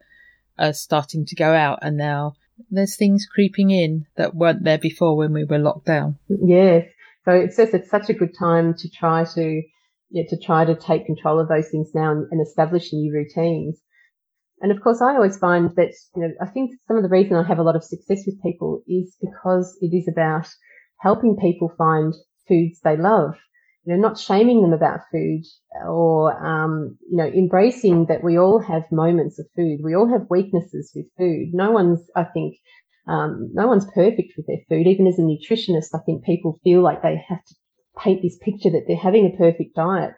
[0.58, 2.34] are starting to go out and now
[2.70, 6.18] there's things creeping in that weren't there before when we were locked down.
[6.28, 6.86] Yes.
[7.26, 9.62] So it's just it's such a good time to try to
[10.10, 13.80] yeah, to try to take control of those things now and, and establish new routines.
[14.62, 17.36] And of course, I always find that, you know, I think some of the reason
[17.36, 20.47] I have a lot of success with people is because it is about
[21.01, 22.14] helping people find
[22.47, 23.36] foods they love
[23.88, 25.46] you know, not shaming them about food
[25.88, 29.80] or, um, you know, embracing that we all have moments of food.
[29.82, 31.54] We all have weaknesses with food.
[31.54, 32.58] No one's, I think,
[33.08, 34.88] um, no one's perfect with their food.
[34.88, 37.56] Even as a nutritionist, I think people feel like they have to
[37.98, 40.12] paint this picture that they're having a perfect diet.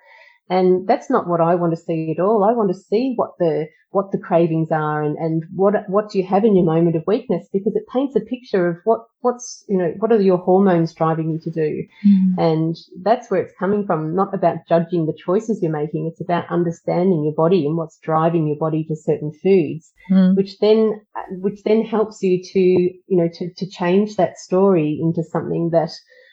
[0.49, 2.43] And that's not what I want to see at all.
[2.43, 6.19] I want to see what the what the cravings are and, and what what do
[6.19, 9.65] you have in your moment of weakness because it paints a picture of what what's
[9.67, 11.83] you know what are your hormones driving you to do.
[12.07, 12.37] Mm.
[12.37, 16.07] And that's where it's coming from, not about judging the choices you're making.
[16.11, 20.35] It's about understanding your body and what's driving your body to certain foods, mm.
[20.35, 21.01] which then
[21.41, 25.91] which then helps you to you know to to change that story into something that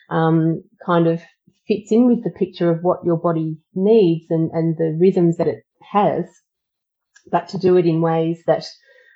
[0.09, 1.21] um, kind of
[1.67, 5.47] fits in with the picture of what your body needs and, and the rhythms that
[5.47, 6.25] it has,
[7.31, 8.65] but to do it in ways that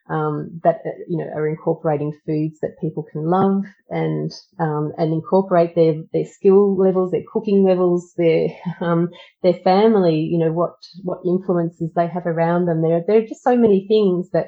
[0.09, 5.13] um, that uh, you know are incorporating foods that people can love and um, and
[5.13, 8.49] incorporate their their skill levels, their cooking levels, their
[8.81, 9.09] um,
[9.43, 10.17] their family.
[10.19, 12.81] You know what what influences they have around them.
[12.81, 14.47] There there are just so many things that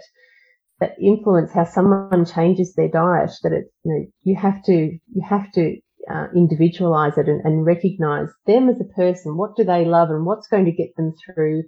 [0.79, 3.31] that influence how someone changes their diet.
[3.43, 5.77] That it you know you have to you have to
[6.11, 9.37] uh, individualize it and, and, recognize them as a person.
[9.37, 11.63] What do they love and what's going to get them through?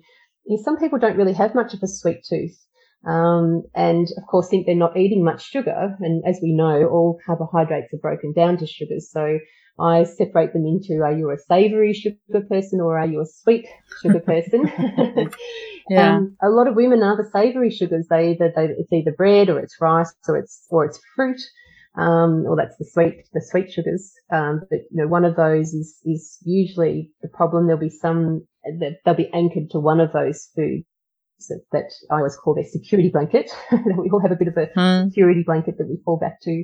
[0.46, 2.58] You know, some people don't really have much of a sweet tooth.
[3.08, 5.96] Um, and of course think they're not eating much sugar.
[6.00, 9.10] And as we know, all carbohydrates are broken down to sugars.
[9.12, 9.40] So
[9.80, 13.68] I separate them into are you a savory sugar person or are you a sweet
[14.02, 14.72] sugar person?
[15.90, 16.16] yeah.
[16.16, 18.08] Um, a lot of women are the savory sugars.
[18.10, 21.40] They either, they, it's either bread or it's rice or it's, or it's fruit
[21.98, 24.12] um, or that's the sweet, the sweet sugars.
[24.32, 27.68] Um, but you know, one of those is, is usually the problem.
[27.68, 30.86] There'll be some that they'll be anchored to one of those foods
[31.50, 33.52] that, that I always call their security blanket.
[33.72, 35.10] we all have a bit of a mm.
[35.10, 36.64] security blanket that we fall back to,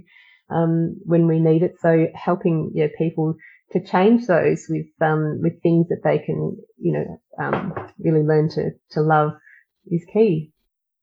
[0.49, 1.75] um, when we need it.
[1.79, 3.36] So helping, you know, people
[3.71, 8.49] to change those with, um, with things that they can, you know, um, really learn
[8.49, 9.32] to, to love
[9.89, 10.51] is key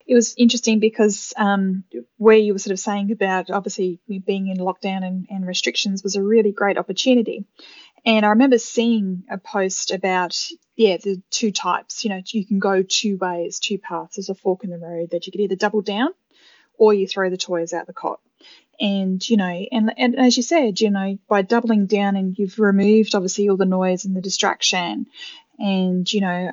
[0.08, 1.84] it was interesting because um,
[2.16, 6.16] where you were sort of saying about obviously being in lockdown and, and, restrictions was
[6.16, 7.44] a really great opportunity.
[8.06, 10.34] And I remember seeing a post about,
[10.76, 12.04] yeah, the two types.
[12.04, 14.16] You know, you can go two ways, two paths.
[14.16, 16.08] There's a fork in the road that you could either double down
[16.78, 18.20] or you throw the toys out the cot.
[18.80, 22.58] And, you know, and, and as you said, you know, by doubling down and you've
[22.58, 25.06] removed obviously all the noise and the distraction
[25.58, 26.52] and, you know,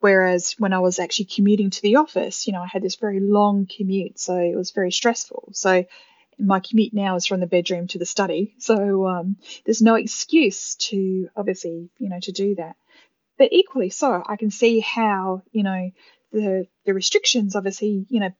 [0.00, 3.20] Whereas when I was actually commuting to the office, you know, I had this very
[3.20, 5.50] long commute, so it was very stressful.
[5.52, 5.84] So
[6.38, 10.74] my commute now is from the bedroom to the study, so um, there's no excuse
[10.76, 12.76] to obviously, you know, to do that.
[13.38, 15.90] But equally so, I can see how, you know,
[16.32, 18.30] the the restrictions obviously, you know,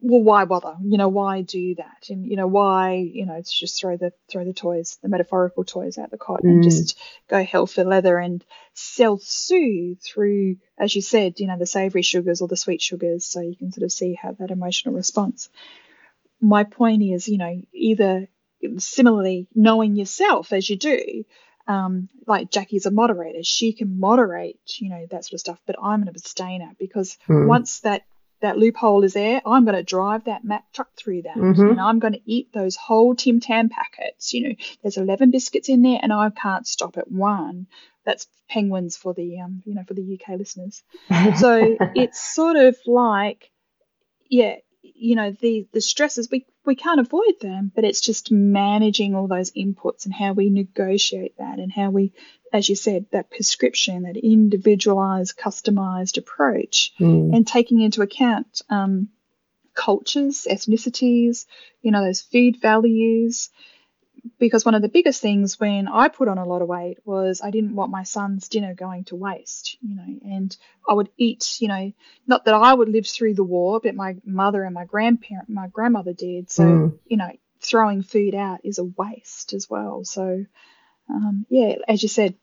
[0.00, 0.76] well, why bother?
[0.82, 2.08] You know, why do that?
[2.10, 5.98] And you know, why you know, just throw the throw the toys, the metaphorical toys
[5.98, 6.48] out the cot, mm.
[6.48, 8.44] and just go hell for leather and
[8.74, 13.40] self-soothe through, as you said, you know, the savoury sugars or the sweet sugars, so
[13.40, 15.48] you can sort of see how that emotional response.
[16.40, 18.28] My point is, you know, either
[18.78, 21.24] similarly knowing yourself as you do,
[21.66, 25.60] um, like Jackie's a moderator, she can moderate, you know, that sort of stuff.
[25.66, 27.46] But I'm an abstainer because mm.
[27.46, 28.04] once that
[28.40, 31.36] that loophole is there, I'm going to drive that Mack truck through that.
[31.36, 31.68] Mm-hmm.
[31.70, 34.32] And I'm going to eat those whole Tim Tam packets.
[34.32, 37.66] You know, there's 11 biscuits in there and I can't stop at one.
[38.04, 40.82] That's penguins for the, um, you know, for the UK listeners.
[41.36, 43.50] so it's sort of like,
[44.28, 44.56] yeah,
[44.94, 49.26] you know, the, the stresses, we, we can't avoid them, but it's just managing all
[49.26, 52.12] those inputs and how we negotiate that and how we
[52.52, 57.34] as you said, that prescription, that individualized, customized approach, mm.
[57.34, 59.08] and taking into account um,
[59.74, 61.46] cultures, ethnicities,
[61.82, 63.50] you know, those food values.
[64.38, 67.40] Because one of the biggest things when I put on a lot of weight was
[67.42, 70.56] I didn't want my son's dinner going to waste, you know, and
[70.88, 71.92] I would eat, you know,
[72.26, 75.68] not that I would live through the war, but my mother and my grandparent, my
[75.68, 76.50] grandmother did.
[76.50, 76.98] So, mm.
[77.06, 80.04] you know, throwing food out is a waste as well.
[80.04, 80.44] So,
[81.08, 82.34] um, yeah, as you said,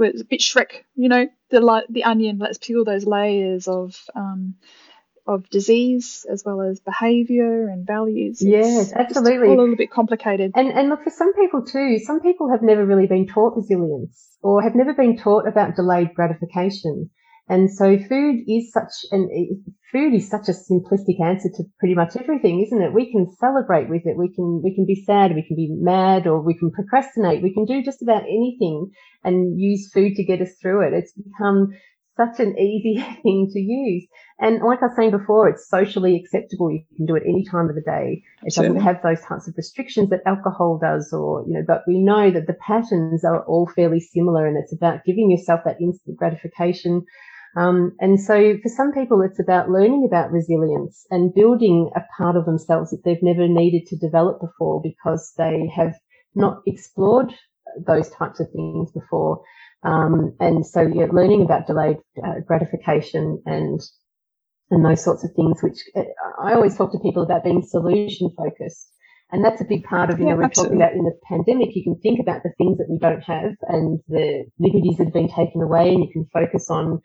[0.00, 2.38] it's a bit Shrek, you know, the the onion.
[2.38, 4.54] Let's peel those layers of um,
[5.28, 8.38] of disease as well as behaviour and values.
[8.40, 9.48] Yes, absolutely.
[9.48, 10.52] All a little bit complicated.
[10.54, 11.98] And and look for some people too.
[11.98, 16.14] Some people have never really been taught resilience or have never been taught about delayed
[16.14, 17.10] gratification.
[17.50, 19.28] And so food is such an
[19.92, 22.92] food is such a simplistic answer to pretty much everything, isn't it?
[22.92, 24.16] We can celebrate with it.
[24.18, 27.42] We can we can be sad, we can be mad, or we can procrastinate.
[27.42, 28.90] We can do just about anything
[29.24, 30.92] and use food to get us through it.
[30.94, 31.70] It's become
[32.18, 34.06] such an easy thing to use.
[34.40, 36.70] And like I was saying before, it's socially acceptable.
[36.70, 38.22] You can do it any time of the day.
[38.42, 41.98] It doesn't have those types of restrictions that alcohol does or, you know, but we
[41.98, 46.18] know that the patterns are all fairly similar and it's about giving yourself that instant
[46.18, 47.04] gratification.
[47.56, 52.36] Um, and so for some people, it's about learning about resilience and building a part
[52.36, 55.94] of themselves that they've never needed to develop before because they have
[56.34, 57.32] not explored
[57.86, 59.42] those types of things before.
[59.82, 63.80] Um, and so you're learning about delayed uh, gratification and
[64.70, 66.02] and those sorts of things, which uh,
[66.42, 68.92] I always talk to people about being solution focused.
[69.30, 70.78] And that's a big part of, you yeah, know, we're absolutely.
[70.78, 73.52] talking about in the pandemic, you can think about the things that we don't have
[73.68, 77.00] and the liberties that have been taken away and you can focus on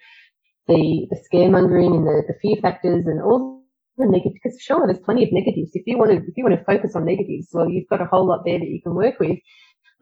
[0.67, 3.63] the, the scaremongering and the, the fear factors and all
[3.97, 4.35] the negatives.
[4.41, 5.71] Because sure, there's plenty of negatives.
[5.73, 8.05] If you want to, if you want to focus on negatives, well, you've got a
[8.05, 9.37] whole lot there that you can work with.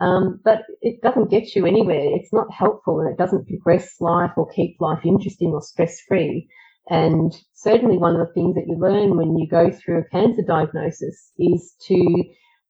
[0.02, 2.16] Um, but it doesn't get you anywhere.
[2.16, 6.50] It's not helpful and it doesn't progress life or keep life interesting or stress free.
[6.90, 10.42] And certainly one of the things that you learn when you go through a cancer
[10.42, 12.24] diagnosis is to,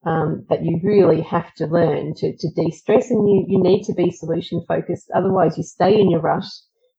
[0.06, 3.94] um, that you really have to learn to, to de-stress and you, you need to
[3.94, 5.10] be solution focused.
[5.16, 6.44] Otherwise you stay in your rut.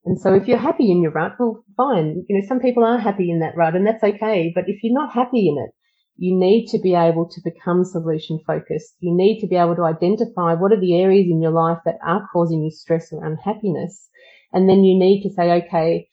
[0.07, 2.25] And so if you're happy in your rut, well, fine.
[2.29, 4.51] You know, some people are happy in that rut and that's okay.
[4.55, 5.75] But if you're not happy in it,
[6.23, 8.95] you need to be able to become solution focused.
[9.01, 11.99] You need to be able to identify what are the areas in your life that
[12.07, 14.09] are causing you stress or unhappiness.
[14.53, 16.07] And then you need to say, okay,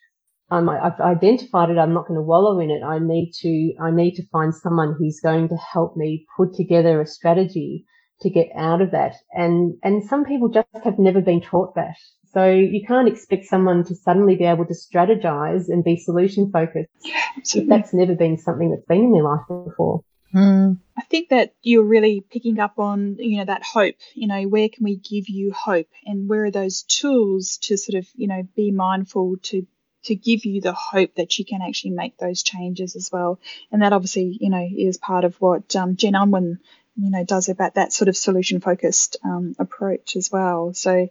[0.50, 1.78] I've identified it.
[1.78, 2.82] I'm not going to wallow in it.
[2.84, 7.00] I need to, I need to find someone who's going to help me put together
[7.00, 7.86] a strategy
[8.22, 9.14] to get out of that.
[9.32, 11.98] And, and some people just have never been taught that.
[12.34, 16.90] So you can't expect someone to suddenly be able to strategize and be solution focused.
[17.04, 20.04] Yeah, that's never been something that's been in their life before.
[20.34, 20.78] Mm.
[20.96, 23.96] I think that you're really picking up on, you know, that hope.
[24.14, 27.98] You know, where can we give you hope, and where are those tools to sort
[27.98, 29.66] of, you know, be mindful to
[30.04, 33.40] to give you the hope that you can actually make those changes as well.
[33.72, 36.60] And that obviously, you know, is part of what um, Jen Unwin,
[36.96, 40.74] you know, does about that sort of solution focused um, approach as well.
[40.74, 41.10] So,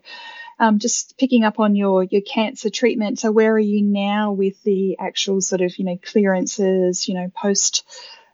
[0.58, 3.18] um, just picking up on your your cancer treatment.
[3.18, 7.08] So, where are you now with the actual sort of you know clearances?
[7.08, 7.84] You know, post.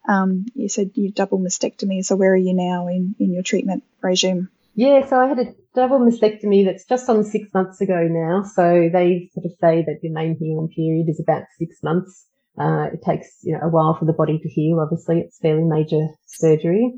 [0.06, 2.04] Um, you said you double mastectomy.
[2.04, 4.48] So, where are you now in in your treatment regime?
[4.74, 8.42] Yeah, so I had a double mastectomy that's just on six months ago now.
[8.42, 12.26] So they sort of say that your main healing period is about six months.
[12.58, 14.80] Uh, it takes you know, a while for the body to heal.
[14.80, 16.92] Obviously, it's fairly major surgery.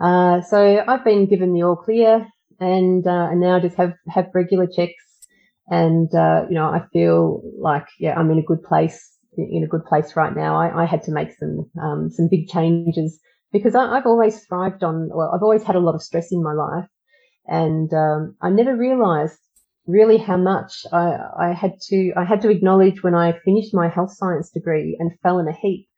[0.00, 2.26] Uh, so I've been given the all clear
[2.60, 5.04] and, uh, and now just have, have regular checks.
[5.68, 9.68] And, uh, you know, I feel like, yeah, I'm in a good place, in a
[9.68, 10.56] good place right now.
[10.56, 13.18] I, I had to make some, um, some big changes
[13.52, 16.42] because I, I've always thrived on, well, I've always had a lot of stress in
[16.42, 16.88] my life.
[17.46, 19.38] And um, I never realized
[19.86, 23.88] really how much I, I had to I had to acknowledge when I finished my
[23.88, 25.88] health science degree and fell in a heap.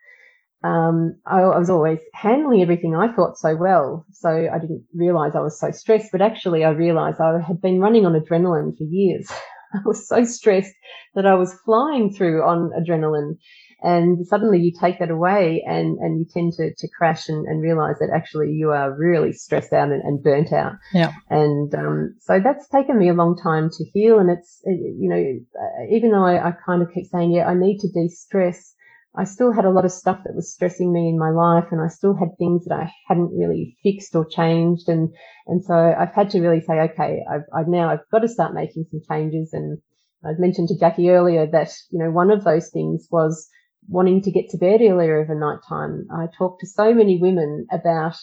[0.65, 5.37] Um, I, I, was always handling everything I thought so well, so I didn't realize
[5.37, 6.11] I was so stressed.
[6.11, 9.31] But actually, I realized I had been running on adrenaline for years.
[9.75, 10.75] I was so stressed
[11.15, 13.37] that I was flying through on adrenaline.
[13.81, 17.63] And suddenly you take that away and, and you tend to, to crash and, and
[17.63, 20.73] realize that actually you are really stressed out and, and burnt out.
[20.93, 21.13] Yeah.
[21.31, 24.19] And, um, so that's taken me a long time to heal.
[24.19, 27.79] And it's, you know, even though I, I kind of keep saying, yeah, I need
[27.79, 28.75] to de-stress,
[29.17, 31.81] I still had a lot of stuff that was stressing me in my life and
[31.81, 34.89] I still had things that I hadn't really fixed or changed.
[34.89, 35.09] And,
[35.47, 38.55] and so I've had to really say, okay, I've, I've now, I've got to start
[38.55, 39.51] making some changes.
[39.53, 39.79] And
[40.25, 43.49] I've mentioned to Jackie earlier that, you know, one of those things was
[43.89, 46.07] wanting to get to bed earlier over night time.
[46.13, 48.17] I talk to so many women about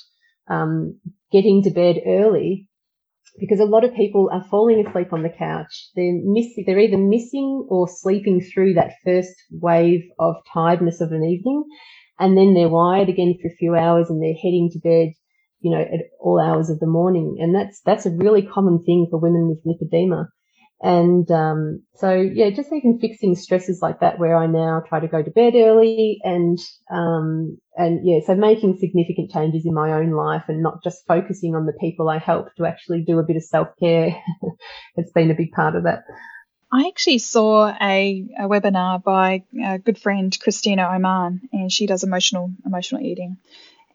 [0.47, 0.99] um,
[1.31, 2.69] getting to bed early
[3.39, 5.89] because a lot of people are falling asleep on the couch.
[5.95, 11.23] They're missing, they're either missing or sleeping through that first wave of tiredness of an
[11.23, 11.63] evening.
[12.19, 15.13] And then they're wired again for a few hours and they're heading to bed,
[15.59, 17.37] you know, at all hours of the morning.
[17.39, 20.27] And that's, that's a really common thing for women with lipedema.
[20.85, 25.07] And um, so, yeah, just even fixing stresses like that, where I now try to
[25.07, 26.59] go to bed early, and
[26.91, 31.55] um, and yeah, so making significant changes in my own life, and not just focusing
[31.55, 34.15] on the people I help to actually do a bit of self care.
[34.95, 36.03] it's been a big part of that.
[36.71, 42.03] I actually saw a, a webinar by a good friend Christina Oman, and she does
[42.03, 43.37] emotional emotional eating.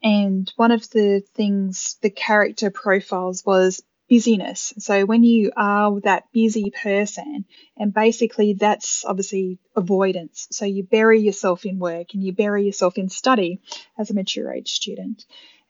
[0.03, 3.81] And one of the things, the character profiles was
[4.11, 4.73] busyness.
[4.77, 7.45] So when you are that busy person,
[7.77, 10.49] and basically that's obviously avoidance.
[10.51, 13.61] So you bury yourself in work and you bury yourself in study
[13.97, 15.23] as a mature age student,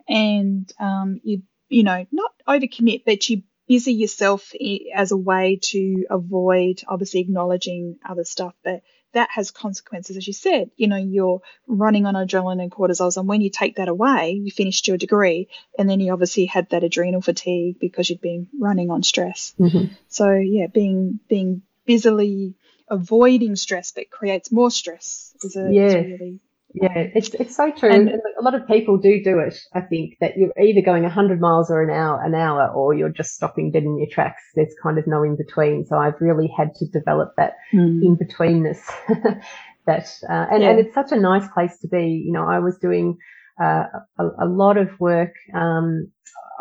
[0.10, 4.52] and um, you you know not overcommit, but you busy yourself
[4.96, 8.82] as a way to avoid obviously acknowledging other stuff, but
[9.14, 10.72] that has consequences, as you said.
[10.76, 14.52] You know, you're running on adrenaline and cortisols, and when you take that away, you
[14.52, 15.48] finished your degree,
[15.78, 19.54] and then you obviously had that adrenal fatigue because you'd been running on stress.
[19.60, 19.94] Mm-hmm.
[20.08, 22.56] So yeah, being being busily
[22.88, 26.40] avoiding stress but creates more stress is a, a really
[26.74, 27.90] yeah, it's it's so true.
[27.90, 29.58] And, and, a lot of people do do it.
[29.74, 33.10] I think that you're either going 100 miles or an hour, an hour, or you're
[33.10, 34.42] just stopping dead in your tracks.
[34.56, 35.86] There's kind of no in between.
[35.86, 38.02] So I've really had to develop that mm.
[38.02, 38.80] in betweenness.
[39.86, 40.72] that uh, and Yeah.
[40.72, 42.24] and it's such a nice place to be.
[42.26, 43.18] You know, I was doing
[43.62, 43.84] uh,
[44.18, 46.12] a, a lot of work um,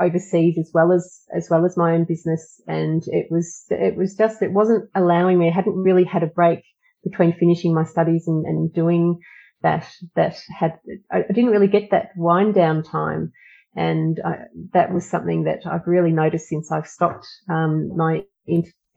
[0.00, 4.16] overseas as well as as well as my own business, and it was it was
[4.16, 5.48] just it wasn't allowing me.
[5.48, 6.64] I hadn't really had a break
[7.04, 9.20] between finishing my studies and, and doing
[9.62, 9.86] that
[10.16, 10.78] that had
[11.10, 13.32] I didn't really get that wind down time,
[13.76, 18.22] and I, that was something that I've really noticed since I've stopped um, my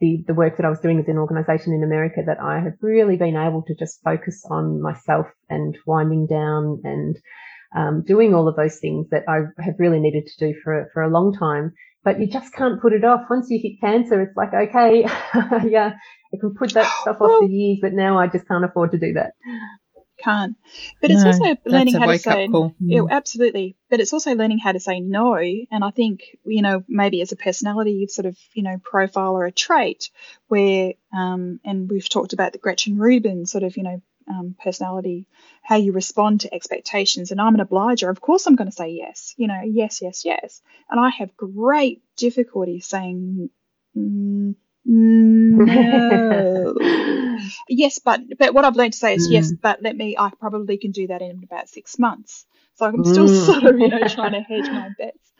[0.00, 2.74] the the work that I was doing with an organisation in America that I have
[2.80, 7.16] really been able to just focus on myself and winding down and
[7.76, 11.02] um, doing all of those things that I have really needed to do for for
[11.02, 11.72] a long time.
[12.04, 13.22] But you just can't put it off.
[13.30, 15.02] Once you hit cancer, it's like okay,
[15.68, 15.94] yeah,
[16.32, 18.98] I can put that stuff off for years, but now I just can't afford to
[18.98, 19.32] do that.
[20.24, 20.56] Can't.
[21.00, 22.74] But it's No, also learning how to say call.
[22.80, 23.10] yeah, Mm.
[23.10, 23.76] absolutely.
[23.90, 25.34] But it's also learning how to say no.
[25.36, 29.44] And I think you know maybe as a personality sort of you know profile or
[29.46, 30.10] a trait
[30.48, 35.28] where um, and we've talked about the Gretchen Rubin sort of you know um, personality,
[35.62, 37.30] how you respond to expectations.
[37.30, 38.08] And I'm an obliger.
[38.08, 39.34] Of course, I'm going to say yes.
[39.36, 40.62] You know, yes, yes, yes.
[40.90, 43.50] And I have great difficulty saying.
[43.96, 46.74] Mm, no.
[47.68, 50.16] yes, but but what I've learned to say is yes, but let me.
[50.18, 52.46] I probably can do that in about six months.
[52.76, 53.28] So I'm still Mm.
[53.28, 55.32] sort of you know trying to hedge my bets.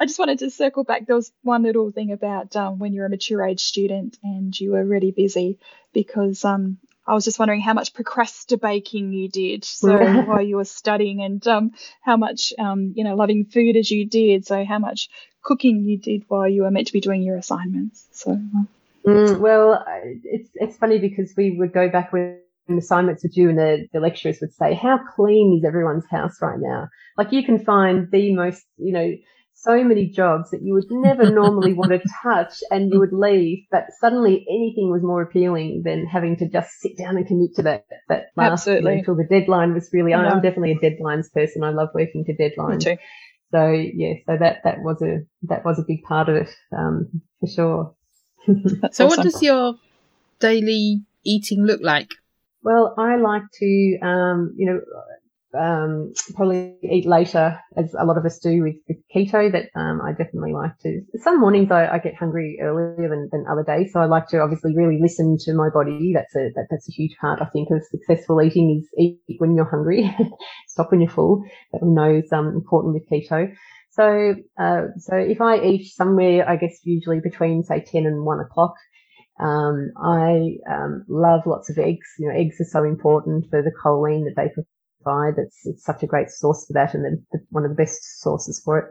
[0.00, 1.06] I just wanted to circle back.
[1.06, 4.72] There was one little thing about um, when you're a mature age student and you
[4.72, 5.58] were really busy
[5.92, 9.64] because um, I was just wondering how much procrastinating you did.
[9.64, 11.72] So while you were studying and um,
[12.02, 14.46] how much um, you know loving food as you did.
[14.46, 15.08] So how much
[15.42, 18.06] cooking you did while you were meant to be doing your assignments.
[18.12, 18.64] So uh,
[19.06, 19.84] Mm, well,
[20.24, 22.40] it's it's funny because we would go back when
[22.76, 26.58] assignments were due, and the, the lecturers would say, "How clean is everyone's house right
[26.58, 29.12] now?" Like you can find the most, you know,
[29.54, 33.58] so many jobs that you would never normally want to touch, and you would leave.
[33.70, 37.62] But suddenly, anything was more appealing than having to just sit down and commit to
[37.62, 38.98] that that last you know, Absolutely.
[38.98, 40.12] until the deadline was really.
[40.12, 41.62] I'm definitely a deadlines person.
[41.62, 42.82] I love working to deadlines.
[42.82, 42.96] too.
[43.52, 47.22] So yeah, so that that was a that was a big part of it um,
[47.40, 47.95] for sure.
[48.92, 49.74] So, what does your
[50.40, 52.10] daily eating look like?
[52.62, 54.80] Well, I like to, um, you know,
[55.56, 59.50] um, probably eat later, as a lot of us do with, with keto.
[59.50, 61.00] That um, I definitely like to.
[61.16, 64.40] Some mornings I, I get hungry earlier than, than other days, so I like to
[64.40, 66.12] obviously really listen to my body.
[66.14, 69.54] That's a that, that's a huge part, I think, of successful eating is eat when
[69.54, 70.14] you're hungry,
[70.68, 71.42] stop when you're full.
[71.72, 73.52] That we know is um, important with keto.
[73.96, 78.40] So, uh, so if I eat somewhere, I guess usually between say ten and one
[78.40, 78.74] o'clock.
[79.40, 82.06] Um, I um, love lots of eggs.
[82.18, 84.50] You know, eggs are so important for the choline that they
[85.02, 85.34] provide.
[85.38, 88.60] It's, it's such a great source for that and the, one of the best sources
[88.62, 88.84] for it.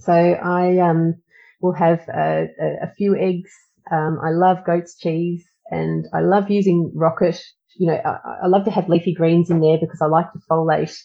[0.00, 1.14] So I um,
[1.60, 3.50] will have a, a, a few eggs.
[3.90, 7.42] Um, I love goat's cheese and I love using rocket.
[7.78, 10.40] You know, I, I love to have leafy greens in there because I like the
[10.50, 10.96] folate.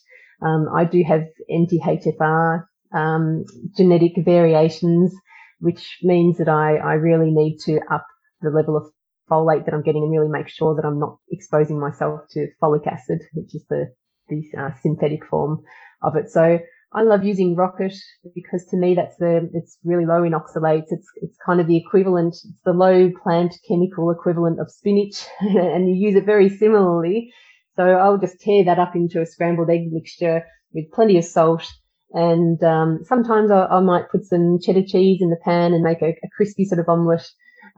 [0.41, 5.13] Um, I do have MTHFR um, genetic variations,
[5.59, 8.05] which means that I, I really need to up
[8.41, 8.85] the level of
[9.29, 12.88] folate that I'm getting and really make sure that I'm not exposing myself to folic
[12.88, 13.93] acid, which is the,
[14.29, 15.63] the uh, synthetic form
[16.01, 16.29] of it.
[16.29, 16.59] So
[16.93, 17.93] I love using rocket
[18.33, 20.88] because to me that's the, it's really low in oxalates.
[20.89, 25.89] It's, it's kind of the equivalent, it's the low plant chemical equivalent of spinach and
[25.89, 27.33] you use it very similarly.
[27.75, 31.67] So I'll just tear that up into a scrambled egg mixture with plenty of salt.
[32.12, 36.01] And um, sometimes I, I might put some cheddar cheese in the pan and make
[36.01, 37.30] a, a crispy sort of omelette.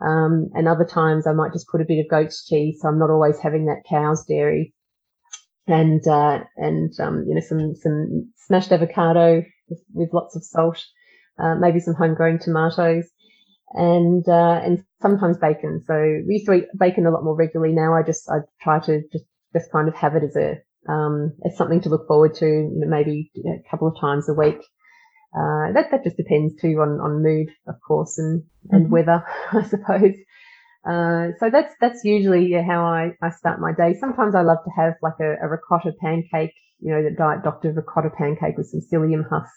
[0.01, 2.99] Um, and other times I might just put a bit of goat's cheese, so I'm
[2.99, 4.73] not always having that cow's dairy.
[5.67, 10.83] And uh, and um, you know some some smashed avocado with, with lots of salt,
[11.37, 13.07] uh, maybe some homegrown tomatoes,
[13.73, 15.83] and uh, and sometimes bacon.
[15.85, 15.93] So
[16.27, 17.73] we used to eat bacon a lot more regularly.
[17.73, 20.57] Now I just I try to just just kind of have it as a
[20.87, 22.45] um, as something to look forward to.
[22.45, 24.59] You know, maybe a couple of times a week.
[25.35, 28.91] Uh, that that just depends too on on mood, of course, and and Mhm.
[28.91, 29.23] weather,
[29.53, 30.15] I suppose.
[30.87, 33.93] Uh, so that's that's usually yeah, how I, I start my day.
[33.99, 37.71] Sometimes I love to have like a, a ricotta pancake, you know, the Diet Doctor
[37.73, 39.53] ricotta pancake with some psyllium husk.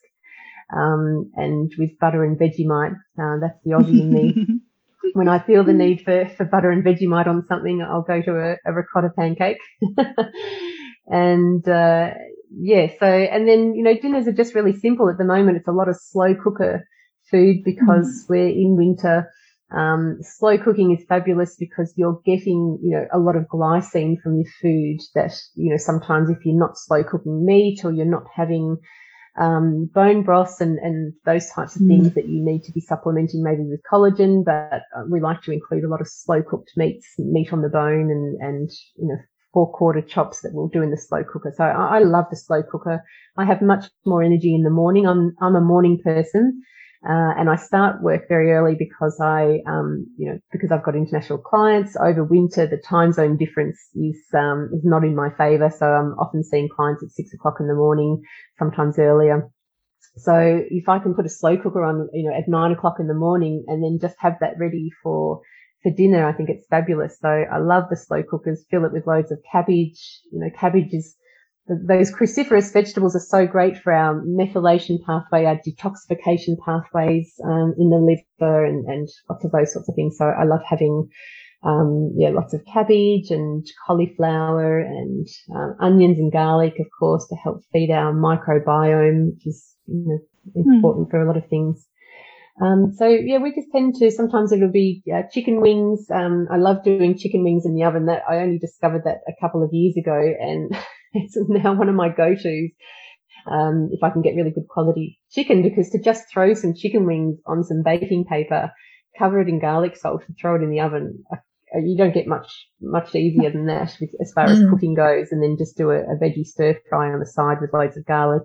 [0.74, 2.96] um, and with butter and Vegemite.
[3.18, 4.38] Uh, that's the Aussie in me.
[5.14, 8.32] when I feel the need for, for butter and Vegemite on something, I'll go to
[8.38, 9.58] a, a ricotta pancake.
[11.06, 12.10] and, uh,
[12.54, 15.56] yeah, so, and then, you know, dinners are just really simple at the moment.
[15.56, 16.86] It's a lot of slow cooker
[17.30, 18.28] food because mm.
[18.28, 19.30] we're in winter.
[19.74, 24.36] Um, slow cooking is fabulous because you're getting, you know, a lot of glycine from
[24.36, 28.24] your food that, you know, sometimes if you're not slow cooking meat or you're not
[28.34, 28.76] having,
[29.40, 31.88] um, bone broths and, and those types of mm.
[31.88, 35.52] things that you need to be supplementing maybe with collagen, but uh, we like to
[35.52, 39.16] include a lot of slow cooked meats, meat on the bone and, and, you know,
[39.52, 41.52] forequarter chops that we'll do in the slow cooker.
[41.56, 43.02] So I, I love the slow cooker.
[43.36, 45.06] I have much more energy in the morning.
[45.06, 46.62] I'm, I'm a morning person.
[47.04, 50.94] Uh, and I start work very early because I, um, you know, because I've got
[50.94, 55.68] international clients over winter, the time zone difference is, um, is not in my favor.
[55.76, 58.22] So I'm often seeing clients at six o'clock in the morning,
[58.56, 59.50] sometimes earlier.
[60.16, 63.08] So if I can put a slow cooker on, you know, at nine o'clock in
[63.08, 65.40] the morning and then just have that ready for,
[65.82, 67.18] for dinner, I think it's fabulous.
[67.20, 70.20] So I love the slow cookers, fill it with loads of cabbage.
[70.30, 71.16] You know, cabbage is
[71.68, 77.90] those cruciferous vegetables are so great for our methylation pathway, our detoxification pathways um, in
[77.90, 77.98] the
[78.40, 80.16] liver, and, and lots of those sorts of things.
[80.18, 81.08] So I love having,
[81.62, 87.36] um, yeah, lots of cabbage and cauliflower and um, onions and garlic, of course, to
[87.36, 90.18] help feed our microbiome, which is you know,
[90.56, 91.10] important mm.
[91.10, 91.86] for a lot of things.
[92.60, 96.06] Um, so yeah, we just tend to, sometimes it'll be uh, chicken wings.
[96.12, 99.32] Um, I love doing chicken wings in the oven that I only discovered that a
[99.40, 100.76] couple of years ago and
[101.14, 102.70] it's now one of my go-tos.
[103.50, 107.06] Um, if I can get really good quality chicken, because to just throw some chicken
[107.06, 108.70] wings on some baking paper,
[109.18, 111.36] cover it in garlic salt and throw it in the oven, uh,
[111.80, 114.70] you don't get much, much easier than that as far as mm.
[114.70, 115.32] cooking goes.
[115.32, 118.04] And then just do a, a veggie stir fry on the side with loads of
[118.04, 118.42] garlic.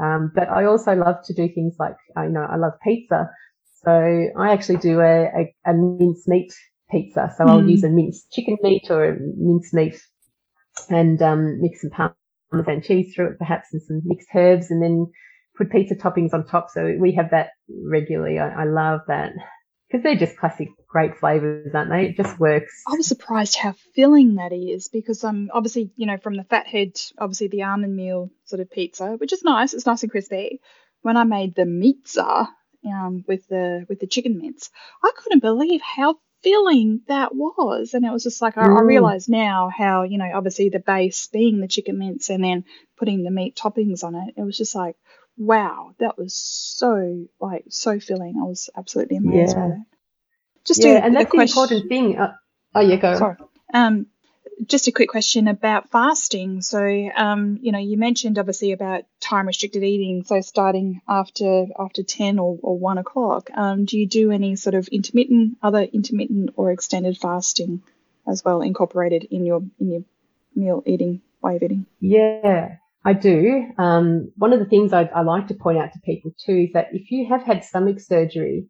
[0.00, 3.30] Um, but I also love to do things like, you know, I love pizza.
[3.84, 3.92] So
[4.36, 6.52] I actually do a, a, a minced meat
[6.90, 7.32] pizza.
[7.36, 7.50] So mm.
[7.50, 10.00] I'll use a minced chicken meat or a minced meat
[10.88, 11.90] and um, mix some
[12.50, 15.06] parmesan cheese through it, perhaps, and some mixed herbs, and then
[15.56, 16.68] put pizza toppings on top.
[16.70, 18.38] So we have that regularly.
[18.38, 19.32] I, I love that
[19.88, 22.06] because they're just classic great flavors, aren't they?
[22.06, 22.82] It just works.
[22.86, 27.00] I was surprised how filling that is because um obviously you know from the fathead,
[27.18, 29.74] obviously the almond meal sort of pizza, which is nice.
[29.74, 30.60] It's nice and crispy.
[31.02, 32.48] When I made the pizza
[32.86, 34.70] um with the with the chicken mince,
[35.02, 37.94] I couldn't believe how filling that was.
[37.94, 38.78] And it was just like, I, mm.
[38.78, 42.64] I realize now how, you know, obviously the base being the chicken mince and then
[42.96, 44.34] putting the meat toppings on it.
[44.36, 44.96] It was just like,
[45.38, 48.34] wow, that was so, like, so filling.
[48.40, 49.62] I was absolutely amazed yeah.
[49.62, 49.84] by that.
[50.66, 52.18] Just yeah, and that's the important thing.
[52.18, 52.34] Uh,
[52.74, 53.16] oh, yeah, go.
[53.16, 53.36] Sorry.
[53.72, 54.06] Um,
[54.66, 56.62] just a quick question about fasting.
[56.62, 56.80] So,
[57.16, 60.24] um, you know, you mentioned obviously about time restricted eating.
[60.24, 64.74] So, starting after after ten or, or one o'clock, um, do you do any sort
[64.74, 67.82] of intermittent, other intermittent or extended fasting
[68.26, 70.04] as well incorporated in your in your
[70.54, 71.86] meal eating way of eating?
[72.00, 73.64] Yeah, I do.
[73.78, 76.72] Um, one of the things I, I like to point out to people too is
[76.74, 78.66] that if you have had stomach surgery,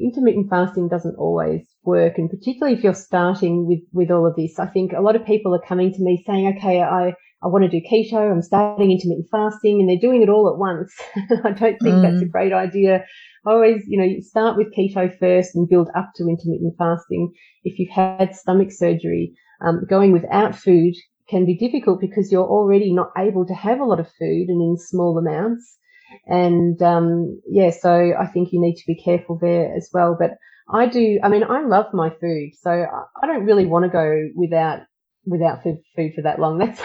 [0.00, 2.18] intermittent fasting doesn't always work.
[2.18, 5.24] And particularly if you're starting with, with all of this, I think a lot of
[5.24, 8.30] people are coming to me saying, okay, I, I want to do keto.
[8.30, 10.92] I'm starting intermittent fasting and they're doing it all at once.
[11.44, 12.02] I don't think mm.
[12.02, 12.30] that's a mm.
[12.30, 13.04] great idea.
[13.46, 17.32] I always, you know, you start with keto first and build up to intermittent fasting.
[17.64, 20.94] If you've had stomach surgery, um, going without food
[21.28, 24.62] can be difficult because you're already not able to have a lot of food and
[24.62, 25.76] in small amounts.
[26.26, 30.16] And um, yeah, so I think you need to be careful there as well.
[30.18, 30.32] But
[30.72, 31.18] I do.
[31.22, 34.80] I mean, I love my food, so I don't really want to go without
[35.26, 36.58] without food, food for that long.
[36.58, 36.80] That's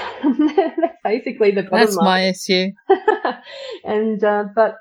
[0.82, 2.06] that's basically the bottom That's line.
[2.06, 2.72] my issue.
[3.86, 4.76] and uh, but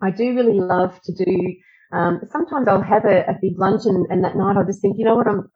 [0.00, 1.54] I do really love to do.
[1.92, 4.96] Um, sometimes I'll have a, a big lunch, and, and that night I'll just think,
[4.98, 5.50] you know what, I'm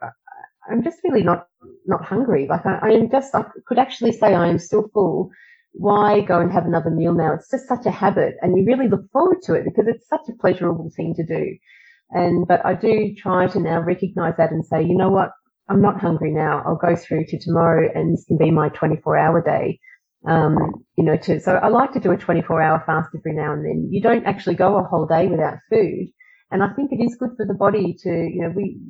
[0.71, 1.47] I'm just really not
[1.87, 2.47] not hungry.
[2.49, 5.31] Like I, I am just I could actually say I am still full
[5.73, 7.35] why go and have another meal now?
[7.35, 10.29] It's just such a habit and you really look forward to it because it's such
[10.29, 11.57] a pleasurable thing to do.
[12.11, 15.31] And, but I do try to now recognize that and say, you know what?
[15.69, 16.63] I'm not hungry now.
[16.67, 19.79] I'll go through to tomorrow and this can be my 24 hour day.
[20.27, 23.53] Um, you know, to, so I like to do a 24 hour fast every now
[23.53, 23.89] and then.
[23.91, 26.09] You don't actually go a whole day without food.
[26.51, 28.81] And I think it is good for the body to, you know, we,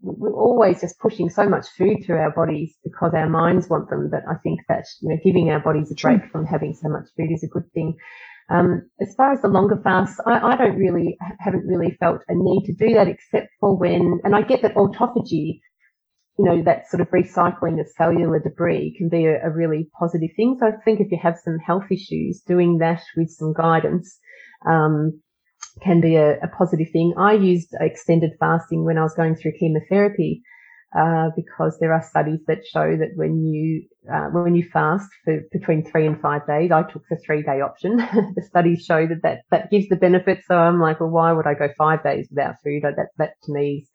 [0.00, 4.08] we're always just pushing so much food through our bodies because our minds want them.
[4.10, 7.08] But I think that, you know, giving our bodies a break from having so much
[7.16, 7.96] food is a good thing.
[8.50, 12.34] Um, as far as the longer fasts, I, I, don't really, haven't really felt a
[12.34, 15.60] need to do that except for when, and I get that autophagy,
[16.38, 20.30] you know, that sort of recycling of cellular debris can be a, a really positive
[20.34, 20.56] thing.
[20.58, 24.18] So I think if you have some health issues, doing that with some guidance,
[24.66, 25.20] um,
[25.82, 27.14] can be a, a, positive thing.
[27.18, 30.42] I used extended fasting when I was going through chemotherapy.
[30.98, 35.40] Uh, because there are studies that show that when you uh, when you fast for
[35.52, 37.96] between three and five days, I took the three day option.
[38.36, 40.38] the studies show that, that that gives the benefit.
[40.48, 42.84] So I'm like, well, why would I go five days without food?
[42.84, 43.90] That that to me is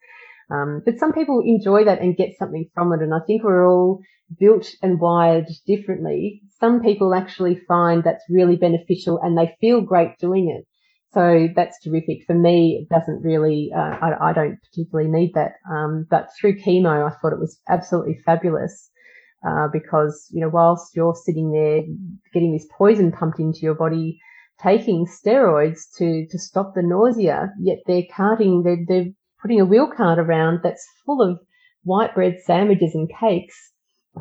[0.50, 3.02] um, but some people enjoy that and get something from it.
[3.02, 4.00] And I think we're all
[4.38, 6.42] built and wired differently.
[6.60, 10.66] Some people actually find that's really beneficial and they feel great doing it.
[11.14, 12.24] So that's terrific.
[12.26, 15.52] For me, it doesn't really, uh, I, I, don't particularly need that.
[15.70, 18.90] Um, but through chemo, I thought it was absolutely fabulous.
[19.46, 21.82] Uh, because, you know, whilst you're sitting there
[22.32, 24.18] getting this poison pumped into your body,
[24.60, 29.12] taking steroids to, to stop the nausea, yet they're carting, they're, they're
[29.42, 31.38] putting a wheel cart around that's full of
[31.82, 33.72] white bread sandwiches and cakes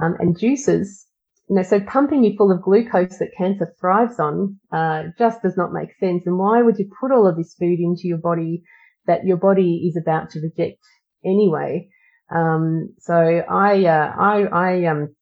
[0.01, 1.07] um, and juices.
[1.53, 5.55] You know, so pumping you full of glucose that cancer thrives on uh, just does
[5.55, 6.23] not make sense.
[6.25, 8.63] And why would you put all of this food into your body
[9.05, 10.79] that your body is about to reject
[11.23, 11.89] anyway?
[12.35, 15.15] Um, so I, uh, I, I, um,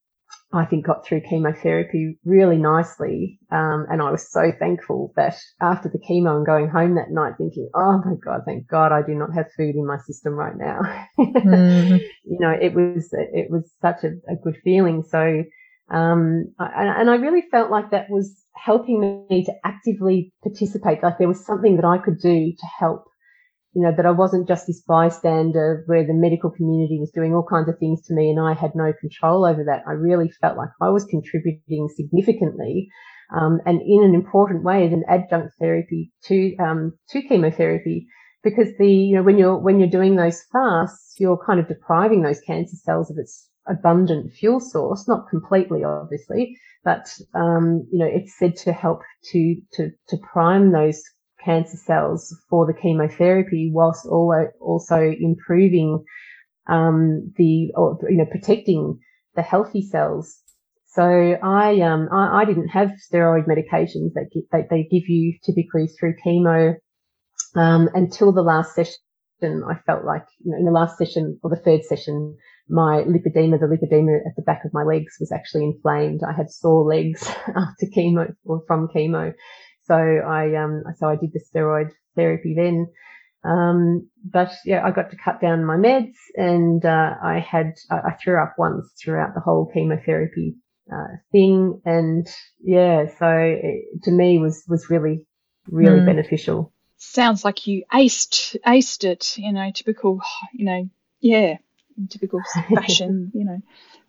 [0.53, 3.37] I think got through chemotherapy really nicely.
[3.51, 7.33] Um, and I was so thankful that after the chemo and going home that night
[7.37, 10.55] thinking, oh my God, thank God I do not have food in my system right
[10.55, 10.79] now.
[11.19, 11.97] mm-hmm.
[12.23, 15.03] You know, it was, it was such a, a good feeling.
[15.03, 15.43] So,
[15.91, 21.03] um, and I really felt like that was helping me to actively participate.
[21.03, 23.05] Like there was something that I could do to help
[23.73, 27.45] you know, that I wasn't just this bystander where the medical community was doing all
[27.49, 29.83] kinds of things to me and I had no control over that.
[29.87, 32.89] I really felt like I was contributing significantly.
[33.33, 38.07] Um, and in an important way as an adjunct therapy to, um, to chemotherapy
[38.43, 42.23] because the, you know, when you're, when you're doing those fasts, you're kind of depriving
[42.23, 48.09] those cancer cells of its abundant fuel source, not completely, obviously, but, um, you know,
[48.11, 49.01] it's said to help
[49.31, 51.01] to, to, to prime those
[51.43, 56.03] cancer cells for the chemotherapy whilst also improving
[56.67, 58.99] um, the, or, you know, protecting
[59.35, 60.37] the healthy cells.
[60.87, 65.87] So I, um, I, I didn't have steroid medications that, that they give you typically
[65.87, 66.75] through chemo
[67.55, 68.95] um, until the last session.
[69.43, 72.37] I felt like, you know, in the last session or the third session,
[72.71, 76.21] my lipedema, the lipedema at the back of my legs was actually inflamed.
[76.27, 79.33] I had sore legs after chemo or from chemo.
[79.83, 82.87] So I, um, so I did the steroid therapy then.
[83.43, 88.11] Um, but yeah, I got to cut down my meds and, uh, I had, I,
[88.23, 90.55] threw up once throughout the whole chemotherapy,
[90.93, 91.81] uh, thing.
[91.83, 92.27] And
[92.63, 95.25] yeah, so it, to me was, was really,
[95.67, 96.05] really mm.
[96.05, 96.71] beneficial.
[96.97, 100.21] Sounds like you aced, aced it, you know, typical,
[100.53, 100.89] you know,
[101.19, 101.57] yeah,
[101.97, 102.41] in typical
[102.73, 103.61] fashion, you know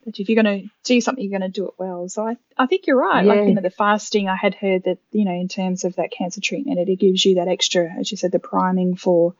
[0.05, 2.09] that if you're going to do something, you're going to do it well.
[2.09, 3.25] So I, I think you're right.
[3.25, 3.35] Yeah.
[3.35, 6.11] Like, you know, the fasting, I had heard that, you know, in terms of that
[6.11, 9.35] cancer treatment, it, it gives you that extra, as you said, the priming for,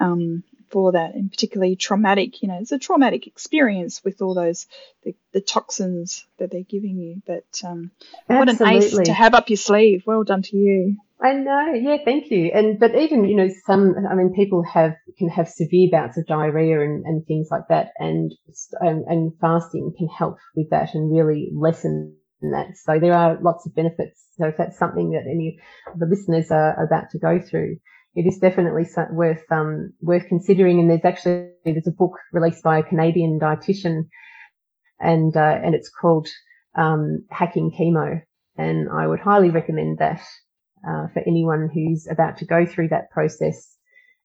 [0.00, 4.66] um, for that and particularly traumatic, you know, it's a traumatic experience with all those,
[5.04, 7.22] the, the toxins that they're giving you.
[7.26, 7.90] But, um,
[8.26, 10.04] what an ace to have up your sleeve.
[10.06, 10.96] Well done to you.
[11.22, 11.72] I know.
[11.74, 12.50] Yeah, thank you.
[12.52, 16.26] And but even you know some, I mean, people have can have severe bouts of
[16.26, 18.32] diarrhea and, and things like that, and,
[18.80, 22.76] and and fasting can help with that and really lessen that.
[22.76, 24.22] So there are lots of benefits.
[24.36, 25.58] So if that's something that any
[25.90, 27.76] of the listeners are about to go through,
[28.14, 30.78] it is definitely worth um, worth considering.
[30.80, 34.08] And there's actually there's a book released by a Canadian dietitian,
[35.00, 36.28] and uh, and it's called
[36.76, 38.20] um, Hacking Chemo,
[38.56, 40.22] and I would highly recommend that
[40.86, 43.76] uh, for anyone who's about to go through that process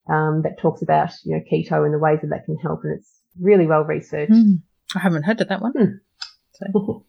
[0.09, 2.97] um, that talks about you know keto and the ways that that can help, and
[2.97, 4.31] it's really well researched.
[4.31, 4.61] Mm,
[4.95, 5.73] I haven't heard of that one.
[5.73, 5.99] Mm.
[6.53, 7.05] So.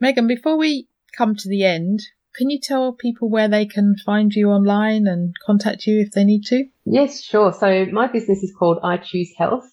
[0.00, 2.00] Megan, before we come to the end,
[2.34, 6.24] can you tell people where they can find you online and contact you if they
[6.24, 6.64] need to?
[6.84, 7.52] Yes, sure.
[7.52, 9.68] So my business is called I Choose Health.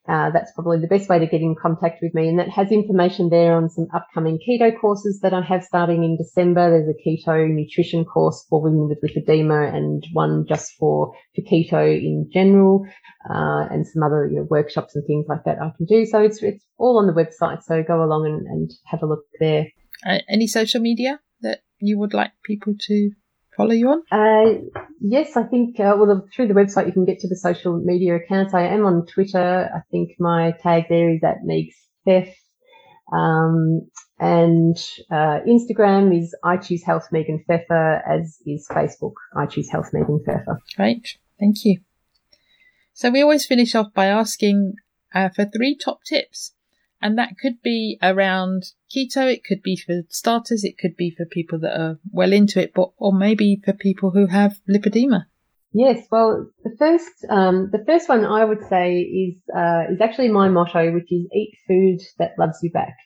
[0.06, 2.28] Uh, that's probably the best way to get in contact with me.
[2.28, 6.18] And that has information there on some upcoming keto courses that I have starting in
[6.18, 6.68] December.
[6.68, 11.86] There's a keto nutrition course for women with lipedema and one just for, for keto
[11.90, 12.86] in general,
[13.31, 16.05] uh, and some other you know, workshops and things like that I can do.
[16.05, 17.62] So it's, it's all on the website.
[17.62, 19.68] So go along and, and have a look there.
[20.05, 23.10] Uh, any social media that you would like people to
[23.56, 24.02] follow you on?
[24.10, 24.60] Uh,
[25.01, 27.78] yes, I think, uh, well, the, through the website, you can get to the social
[27.78, 28.55] media accounts.
[28.55, 29.70] I am on Twitter.
[29.74, 31.74] I think my tag there is at Megs
[32.06, 32.32] Fef.
[33.12, 34.76] Um, and,
[35.10, 40.20] uh, Instagram is I choose health Megan Pfeffer, as is Facebook, I choose health Megan
[40.24, 40.59] Pfeffer.
[40.76, 41.18] Great.
[41.39, 41.81] Thank you.
[42.93, 44.74] So we always finish off by asking,
[45.14, 46.53] uh, for three top tips
[47.05, 49.31] and that could be around keto.
[49.31, 50.64] It could be for starters.
[50.64, 54.10] It could be for people that are well into it, but or maybe for people
[54.10, 55.26] who have lipedema.
[55.74, 60.31] Yes, well, the first um, the first one I would say is uh, is actually
[60.31, 62.97] my motto, which is eat food that loves you back.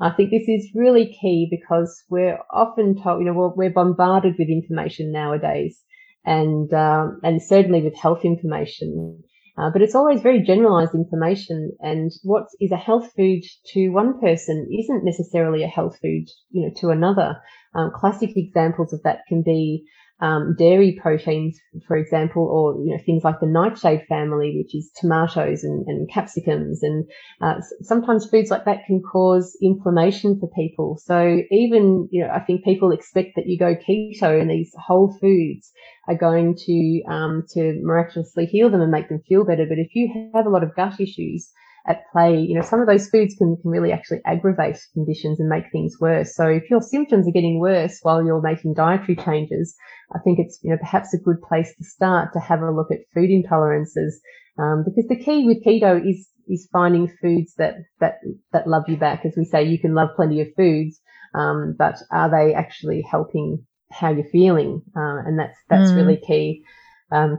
[0.00, 4.34] I think this is really key because we're often told, you know, we're, we're bombarded
[4.38, 5.80] with information nowadays,
[6.24, 9.22] and um, and certainly with health information.
[9.58, 14.20] Uh, but it's always very generalized information, and what is a health food to one
[14.20, 17.36] person isn't necessarily a health food, you know, to another.
[17.74, 19.84] Um, classic examples of that can be
[20.20, 24.90] um, dairy proteins, for example, or you know things like the nightshade family, which is
[24.96, 27.04] tomatoes and, and capsicums, and
[27.42, 30.98] uh, sometimes foods like that can cause inflammation for people.
[31.04, 35.16] So even you know, I think people expect that you go keto and these whole
[35.20, 35.70] foods
[36.08, 39.66] are going to um, to miraculously heal them and make them feel better.
[39.68, 41.50] But if you have a lot of gut issues,
[41.88, 45.48] at play, you know, some of those foods can, can really actually aggravate conditions and
[45.48, 46.34] make things worse.
[46.34, 49.76] So if your symptoms are getting worse while you're making dietary changes,
[50.14, 52.88] I think it's, you know, perhaps a good place to start to have a look
[52.90, 54.14] at food intolerances.
[54.58, 58.18] Um, because the key with keto is, is finding foods that, that,
[58.52, 59.24] that love you back.
[59.24, 61.00] As we say, you can love plenty of foods,
[61.34, 64.82] um, but are they actually helping how you're feeling?
[64.96, 65.96] Uh, and that's, that's mm.
[65.96, 66.64] really key.
[67.12, 67.38] Um,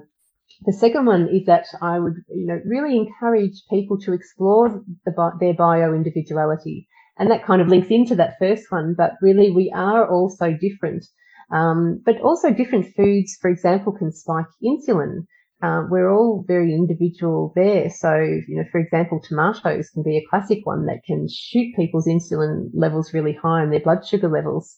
[0.66, 5.32] the second one is that I would, you know, really encourage people to explore the,
[5.40, 6.88] their bio individuality.
[7.20, 10.54] And that kind of links into that first one, but really we are all so
[10.54, 11.06] different.
[11.52, 15.26] Um, but also different foods, for example, can spike insulin.
[15.62, 17.90] Uh, we're all very individual there.
[17.90, 22.08] So, you know, for example, tomatoes can be a classic one that can shoot people's
[22.08, 24.78] insulin levels really high and their blood sugar levels.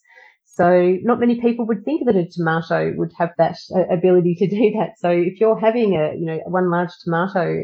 [0.60, 4.48] So not many people would think that a tomato would have that uh, ability to
[4.50, 5.00] do that.
[5.00, 7.64] So if you're having a, you know, one large tomato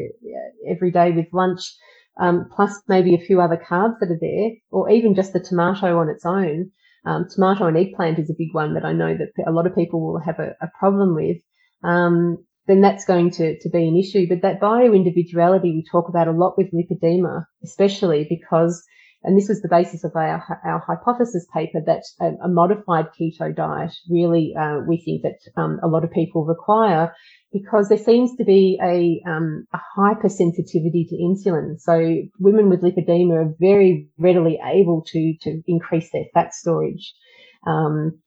[0.66, 1.60] every day with lunch,
[2.18, 5.98] um, plus maybe a few other carbs that are there, or even just the tomato
[5.98, 6.70] on its own,
[7.04, 9.74] um, tomato and eggplant is a big one that I know that a lot of
[9.74, 11.36] people will have a, a problem with.
[11.84, 14.26] Um, then that's going to, to be an issue.
[14.26, 18.82] But that bio individuality we talk about a lot with lipedema, especially because
[19.22, 23.54] and this was the basis of our, our hypothesis paper that a, a modified keto
[23.54, 27.14] diet really, uh, we think that um, a lot of people require
[27.52, 31.80] because there seems to be a, um, a hypersensitivity to insulin.
[31.80, 37.14] So women with lipedema are very readily able to, to increase their fat storage.
[37.66, 38.20] Um,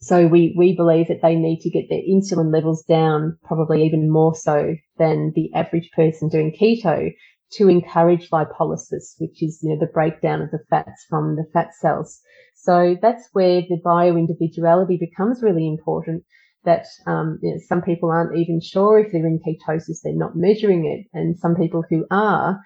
[0.00, 4.10] so we, we believe that they need to get their insulin levels down, probably even
[4.10, 7.12] more so than the average person doing keto
[7.54, 11.74] to encourage lipolysis, which is, you know, the breakdown of the fats from the fat
[11.74, 12.20] cells.
[12.54, 16.24] So that's where the bioindividuality becomes really important
[16.64, 20.36] that um, you know, some people aren't even sure if they're in ketosis, they're not
[20.36, 21.06] measuring it.
[21.12, 22.60] And some people who are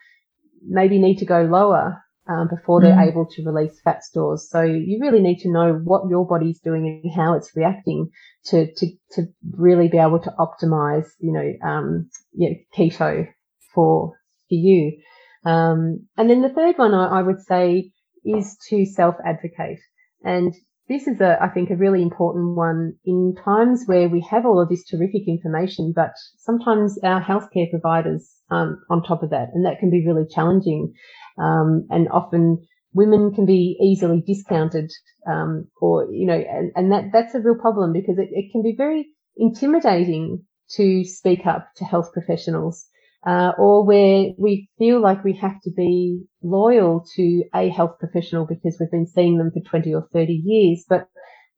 [0.63, 3.09] maybe need to go lower um, before they're mm.
[3.09, 4.49] able to release fat stores.
[4.51, 8.11] So you really need to know what your body's doing and how it's reacting
[8.47, 9.23] to, to, to
[9.53, 13.29] really be able to optimize, you know, um, you know, keto
[13.75, 14.15] for
[14.49, 14.99] for you.
[15.45, 17.93] Um, and then the third one I, I would say
[18.25, 19.79] is to self advocate.
[20.25, 20.53] And
[20.89, 24.61] this is a, I think, a really important one in times where we have all
[24.61, 29.65] of this terrific information, but sometimes our healthcare providers um, on top of that, and
[29.65, 30.93] that can be really challenging.
[31.39, 34.91] Um, and often women can be easily discounted,
[35.29, 38.63] um, or you know, and, and that that's a real problem because it, it can
[38.63, 42.87] be very intimidating to speak up to health professionals
[43.27, 48.47] uh, or where we feel like we have to be loyal to a health professional
[48.47, 50.85] because we've been seeing them for 20 or 30 years.
[50.89, 51.09] But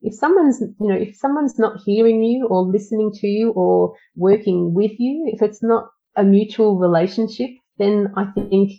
[0.00, 4.72] if someone's, you know, if someone's not hearing you or listening to you or working
[4.72, 8.72] with you, if it's not a mutual relationship, then I think,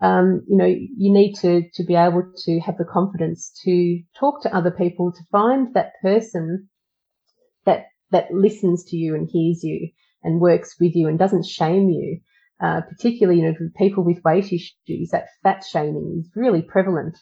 [0.00, 4.42] um, you know, you need to, to be able to have the confidence to talk
[4.42, 6.68] to other people to find that person
[7.66, 9.90] that, that listens to you and hears you
[10.24, 12.18] and works with you and doesn't shame you
[12.62, 17.18] uh, particularly you know for people with weight issues, that fat shaming is really prevalent.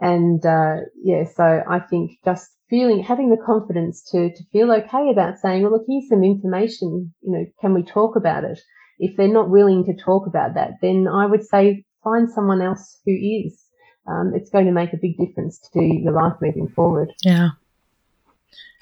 [0.00, 5.10] And uh, yeah, so I think just feeling having the confidence to to feel okay
[5.10, 7.14] about saying, well, look, here's some information.
[7.22, 8.60] You know, can we talk about it?
[8.98, 13.00] If they're not willing to talk about that, then I would say find someone else
[13.04, 13.62] who is.
[14.08, 17.12] Um, it's going to make a big difference to your life moving forward.
[17.22, 17.50] Yeah.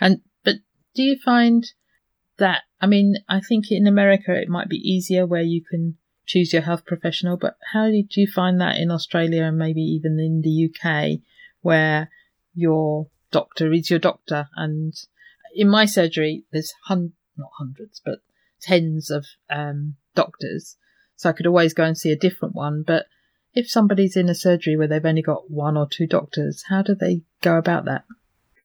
[0.01, 0.57] And but
[0.95, 1.65] do you find
[2.39, 5.97] that I mean, I think in America it might be easier where you can
[6.27, 10.19] choose your health professional, but how did you find that in Australia and maybe even
[10.19, 11.21] in the UK
[11.61, 12.11] where
[12.55, 14.49] your doctor is your doctor?
[14.57, 14.95] And
[15.55, 18.21] in my surgery, there's hun- not hundreds, but
[18.61, 20.77] tens of um, doctors.
[21.17, 22.83] So I could always go and see a different one.
[22.87, 23.07] But
[23.53, 26.95] if somebody's in a surgery where they've only got one or two doctors, how do
[26.95, 28.05] they go about that?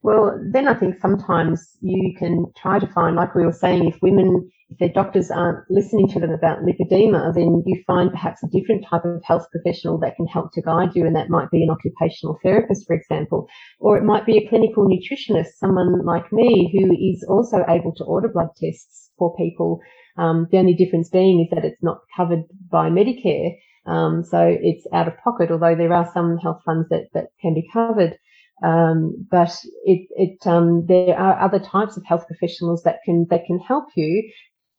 [0.01, 4.01] Well, then I think sometimes you can try to find, like we were saying, if
[4.01, 8.47] women, if their doctors aren't listening to them about lipedema, then you find perhaps a
[8.47, 11.05] different type of health professional that can help to guide you.
[11.05, 13.47] And that might be an occupational therapist, for example,
[13.79, 18.05] or it might be a clinical nutritionist, someone like me who is also able to
[18.05, 19.81] order blood tests for people.
[20.17, 23.57] Um, the only difference being is that it's not covered by Medicare.
[23.85, 27.53] Um, so it's out of pocket, although there are some health funds that, that can
[27.53, 28.17] be covered.
[28.63, 29.55] Um, but
[29.85, 33.85] it, it, um, there are other types of health professionals that can, that can help
[33.95, 34.31] you.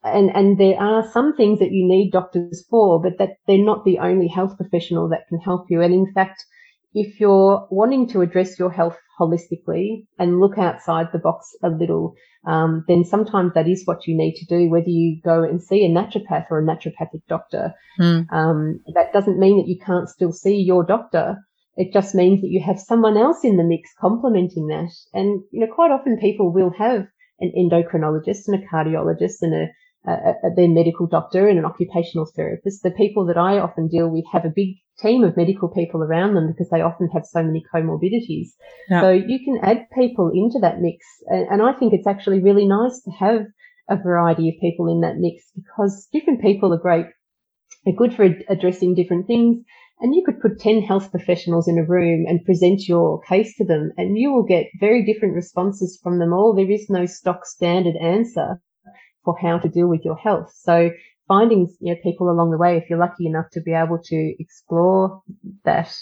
[0.03, 3.85] And, and there are some things that you need doctors for, but that they're not
[3.85, 5.81] the only health professional that can help you.
[5.81, 6.43] And in fact,
[6.93, 12.15] if you're wanting to address your health holistically and look outside the box a little,
[12.45, 15.85] um, then sometimes that is what you need to do, whether you go and see
[15.85, 17.73] a naturopath or a naturopathic doctor.
[17.99, 18.25] Mm.
[18.31, 21.37] Um, that doesn't mean that you can't still see your doctor,
[21.75, 24.91] it just means that you have someone else in the mix complementing that.
[25.13, 27.07] And, you know, quite often people will have
[27.39, 29.67] an endocrinologist and a cardiologist and a,
[30.05, 32.83] a, a, their medical doctor and an occupational therapist.
[32.83, 36.35] The people that I often deal with have a big team of medical people around
[36.35, 38.49] them because they often have so many comorbidities.
[38.89, 39.01] Yeah.
[39.01, 41.05] So you can add people into that mix.
[41.27, 43.45] And, and I think it's actually really nice to have
[43.89, 47.05] a variety of people in that mix because different people are great.
[47.85, 49.63] They're good for ad- addressing different things
[50.01, 53.63] and you could put 10 health professionals in a room and present your case to
[53.63, 56.53] them and you will get very different responses from them all.
[56.53, 58.59] There is no stock standard answer
[59.23, 60.51] for how to deal with your health.
[60.55, 60.89] So
[61.27, 64.35] finding you know, people along the way, if you're lucky enough to be able to
[64.39, 65.21] explore
[65.63, 65.95] that,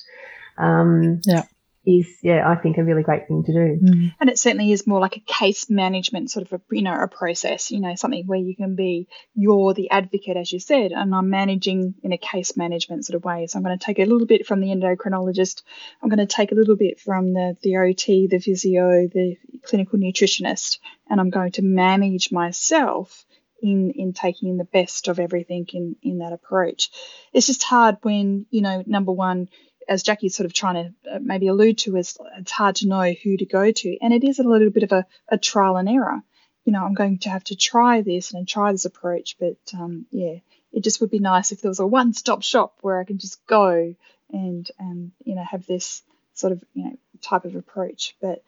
[0.57, 1.43] um, yeah
[1.89, 3.79] is, yeah, I think a really great thing to do.
[4.19, 7.07] And it certainly is more like a case management sort of a, you know, a
[7.07, 11.15] process, you know, something where you can be, you're the advocate, as you said, and
[11.15, 13.47] I'm managing in a case management sort of way.
[13.47, 15.63] So I'm going to take a little bit from the endocrinologist.
[16.01, 19.97] I'm going to take a little bit from the, the OT, the physio, the clinical
[19.97, 20.77] nutritionist,
[21.09, 23.25] and I'm going to manage myself
[23.61, 26.89] in in taking the best of everything in in that approach.
[27.33, 29.49] It's just hard when you know number one
[29.89, 33.11] as Jackie's sort of trying to uh, maybe allude to, is it's hard to know
[33.23, 33.97] who to go to.
[34.01, 36.21] And it is a little bit of a, a trial and error.
[36.63, 40.05] You know, I'm going to have to try this and try this approach, but um,
[40.11, 40.35] yeah,
[40.71, 43.45] it just would be nice if there was a one-stop shop where I can just
[43.47, 43.95] go
[44.31, 46.03] and and you know have this
[46.35, 48.15] sort of you know type of approach.
[48.21, 48.43] But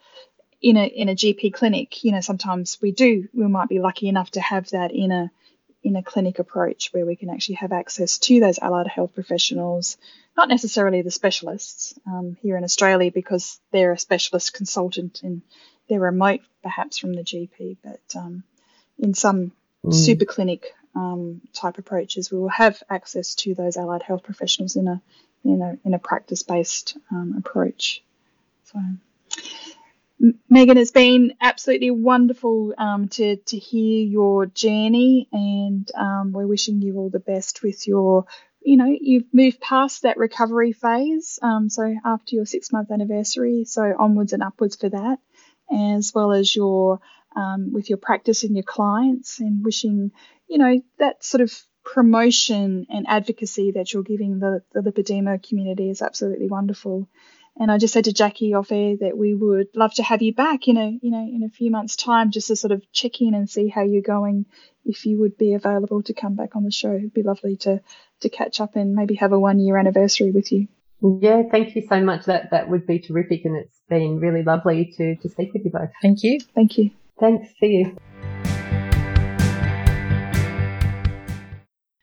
[0.61, 4.07] in a in a GP clinic, you know, sometimes we do we might be lucky
[4.07, 5.31] enough to have that in a
[5.83, 9.97] in a clinic approach where we can actually have access to those allied health professionals
[10.37, 15.41] not necessarily the specialists um, here in Australia because they're a specialist consultant and
[15.89, 18.43] they're remote perhaps from the GP, but um,
[18.97, 19.51] in some
[19.85, 19.93] mm.
[19.93, 24.87] super clinic um, type approaches, we will have access to those allied health professionals in
[24.87, 25.01] a
[25.43, 28.03] in a in a practice based um, approach.
[28.65, 28.79] So.
[30.49, 36.81] Megan, it's been absolutely wonderful um, to to hear your journey, and um, we're wishing
[36.81, 38.25] you all the best with your
[38.63, 41.39] you know, you've moved past that recovery phase.
[41.41, 45.17] Um, so after your six month anniversary, so onwards and upwards for that,
[45.71, 46.99] as well as your
[47.35, 50.11] um, with your practice and your clients, and wishing,
[50.47, 51.51] you know, that sort of
[51.83, 57.09] promotion and advocacy that you're giving the, the lipedema community is absolutely wonderful.
[57.61, 60.33] And I just said to Jackie off air that we would love to have you
[60.33, 63.21] back in a you know in a few months' time just to sort of check
[63.21, 64.47] in and see how you're going.
[64.83, 67.79] If you would be available to come back on the show, it'd be lovely to
[68.21, 70.69] to catch up and maybe have a one year anniversary with you.
[71.21, 72.25] Yeah, thank you so much.
[72.25, 75.69] That that would be terrific, and it's been really lovely to to speak with you
[75.69, 75.91] both.
[76.01, 76.39] Thank you.
[76.55, 76.89] Thank you.
[77.19, 77.47] Thanks.
[77.59, 77.95] See you.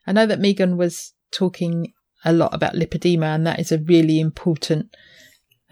[0.07, 1.91] I know that Megan was talking
[2.23, 4.95] a lot about lipedema, and that is a really important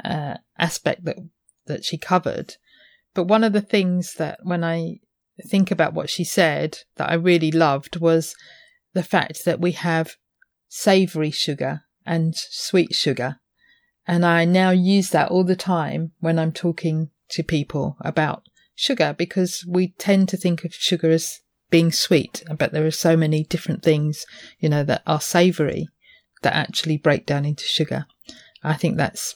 [0.04, 1.18] uh, aspect that
[1.66, 2.56] that she covered.
[3.14, 5.00] But one of the things that when I
[5.46, 8.36] think about what she said that I really loved was
[8.94, 10.16] the fact that we have
[10.70, 13.40] savory sugar and sweet sugar.
[14.08, 18.44] And I now use that all the time when I'm talking to people about
[18.76, 23.18] sugar because we tend to think of sugar as being sweet, but there are so
[23.18, 24.26] many different things,
[24.60, 25.90] you know, that are savory
[26.42, 28.06] that actually break down into sugar.
[28.64, 29.36] I think that's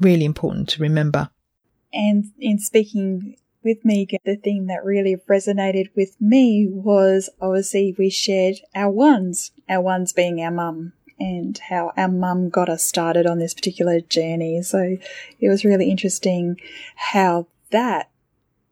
[0.00, 1.30] really important to remember.
[1.92, 8.10] And in speaking with Megan, the thing that really resonated with me was obviously we
[8.10, 13.26] shared our ones, our ones being our mum and how our mum got us started
[13.26, 14.62] on this particular journey.
[14.62, 14.96] So
[15.38, 16.56] it was really interesting
[16.96, 18.10] how that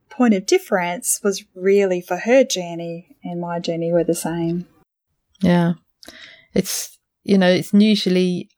[0.08, 4.66] point of difference was really for her journey and my journey were the same.
[5.40, 5.74] Yeah.
[6.52, 8.50] It's, you know, it's usually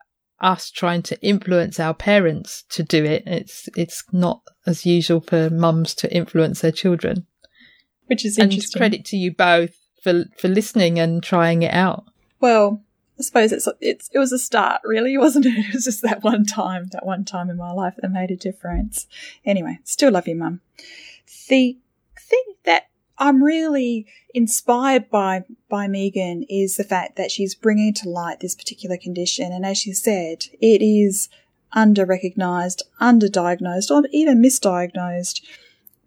[0.43, 3.23] us trying to influence our parents to do it.
[3.27, 7.27] It's it's not as usual for mums to influence their children.
[8.07, 8.79] Which is And interesting.
[8.79, 12.05] credit to you both for for listening and trying it out.
[12.41, 12.83] Well,
[13.19, 15.55] I suppose it's it's it was a start, really, wasn't it?
[15.57, 18.37] It was just that one time, that one time in my life that made a
[18.37, 19.07] difference.
[19.45, 20.61] Anyway, still love you, Mum.
[21.49, 21.79] The
[22.19, 22.89] thing that
[23.19, 28.55] I'm really inspired by by Megan is the fact that she's bringing to light this
[28.55, 31.29] particular condition, and as she said, it is
[31.73, 35.43] under recognized, underdiagnosed, or even misdiagnosed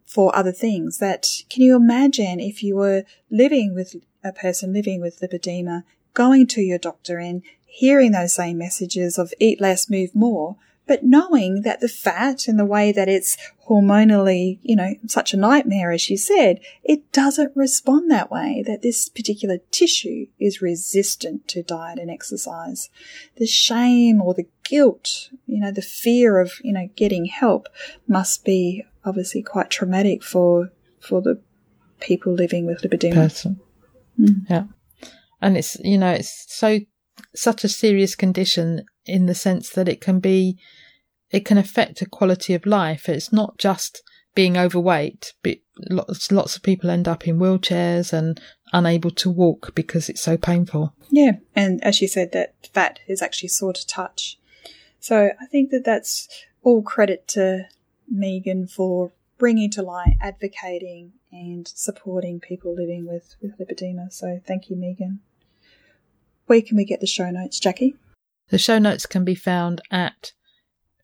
[0.06, 1.00] for other things.
[1.00, 5.84] That can you imagine if you were living with a person living with lipedema,
[6.14, 10.56] going to your doctor and hearing those same messages of eat less, move more,
[10.88, 13.38] but knowing that the fat and the way that it's
[13.68, 18.82] hormonally, you know, such a nightmare, as you said, it doesn't respond that way, that
[18.82, 22.90] this particular tissue is resistant to diet and exercise.
[23.38, 27.68] The shame or the guilt, you know, the fear of, you know, getting help
[28.08, 31.40] must be obviously quite traumatic for, for the
[32.00, 33.16] people living with lipedema.
[33.16, 33.60] person.
[34.20, 34.46] Mm.
[34.50, 34.64] Yeah.
[35.42, 36.80] And it's, you know, it's so,
[37.34, 40.58] such a serious condition in the sense that it can be,
[41.32, 43.08] it can affect a quality of life.
[43.10, 44.04] It's not just
[44.36, 45.58] being overweight, but
[45.90, 48.40] lots, lots of people end up in wheelchairs and
[48.74, 50.94] unable to walk because it's so painful.
[51.10, 54.38] Yeah, and as you said, that fat is actually sore to touch.
[55.00, 56.28] So I think that that's
[56.64, 57.68] all credit to
[58.10, 64.12] Megan for bringing to light, advocating, and supporting people living with, with lipedema.
[64.12, 65.20] So thank you, Megan.
[66.48, 67.96] Where can we get the show notes, Jackie?
[68.50, 70.34] The show notes can be found at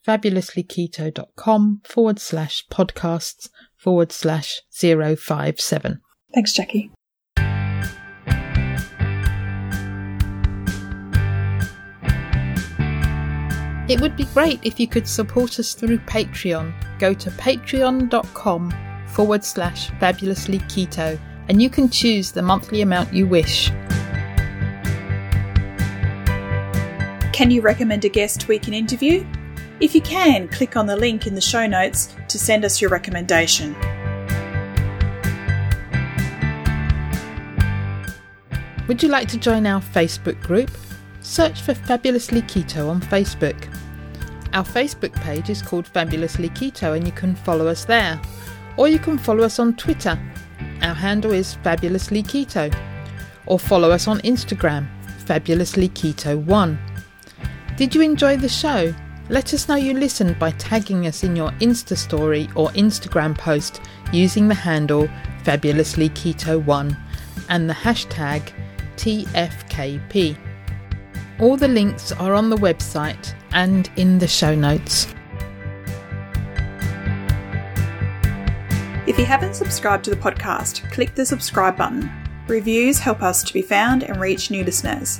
[0.07, 6.01] fabulouslyketo.com forward slash podcasts forward slash 057.
[6.33, 6.91] Thanks, Jackie.
[13.89, 16.73] It would be great if you could support us through Patreon.
[16.99, 18.73] Go to patreon.com
[19.07, 21.19] forward slash fabulously keto
[21.49, 23.69] and you can choose the monthly amount you wish.
[27.33, 29.25] Can you recommend a guest we can interview?
[29.79, 32.89] If you can, click on the link in the show notes to send us your
[32.89, 33.73] recommendation.
[38.87, 40.71] Would you like to join our Facebook group?
[41.21, 43.73] Search for Fabulously Keto on Facebook.
[44.51, 48.21] Our Facebook page is called Fabulously Keto and you can follow us there.
[48.75, 50.19] Or you can follow us on Twitter.
[50.81, 52.75] Our handle is Fabulously Keto.
[53.45, 54.87] Or follow us on Instagram,
[55.25, 56.90] Fabulously Keto 1.
[57.81, 58.93] Did you enjoy the show?
[59.29, 63.81] Let us know you listened by tagging us in your Insta story or Instagram post
[64.13, 65.09] using the handle
[65.43, 66.95] Fabulously Keto 1
[67.49, 68.53] and the hashtag
[68.97, 70.37] TFKP.
[71.39, 75.07] All the links are on the website and in the show notes.
[79.07, 82.11] If you haven't subscribed to the podcast, click the subscribe button.
[82.45, 85.19] Reviews help us to be found and reach new listeners.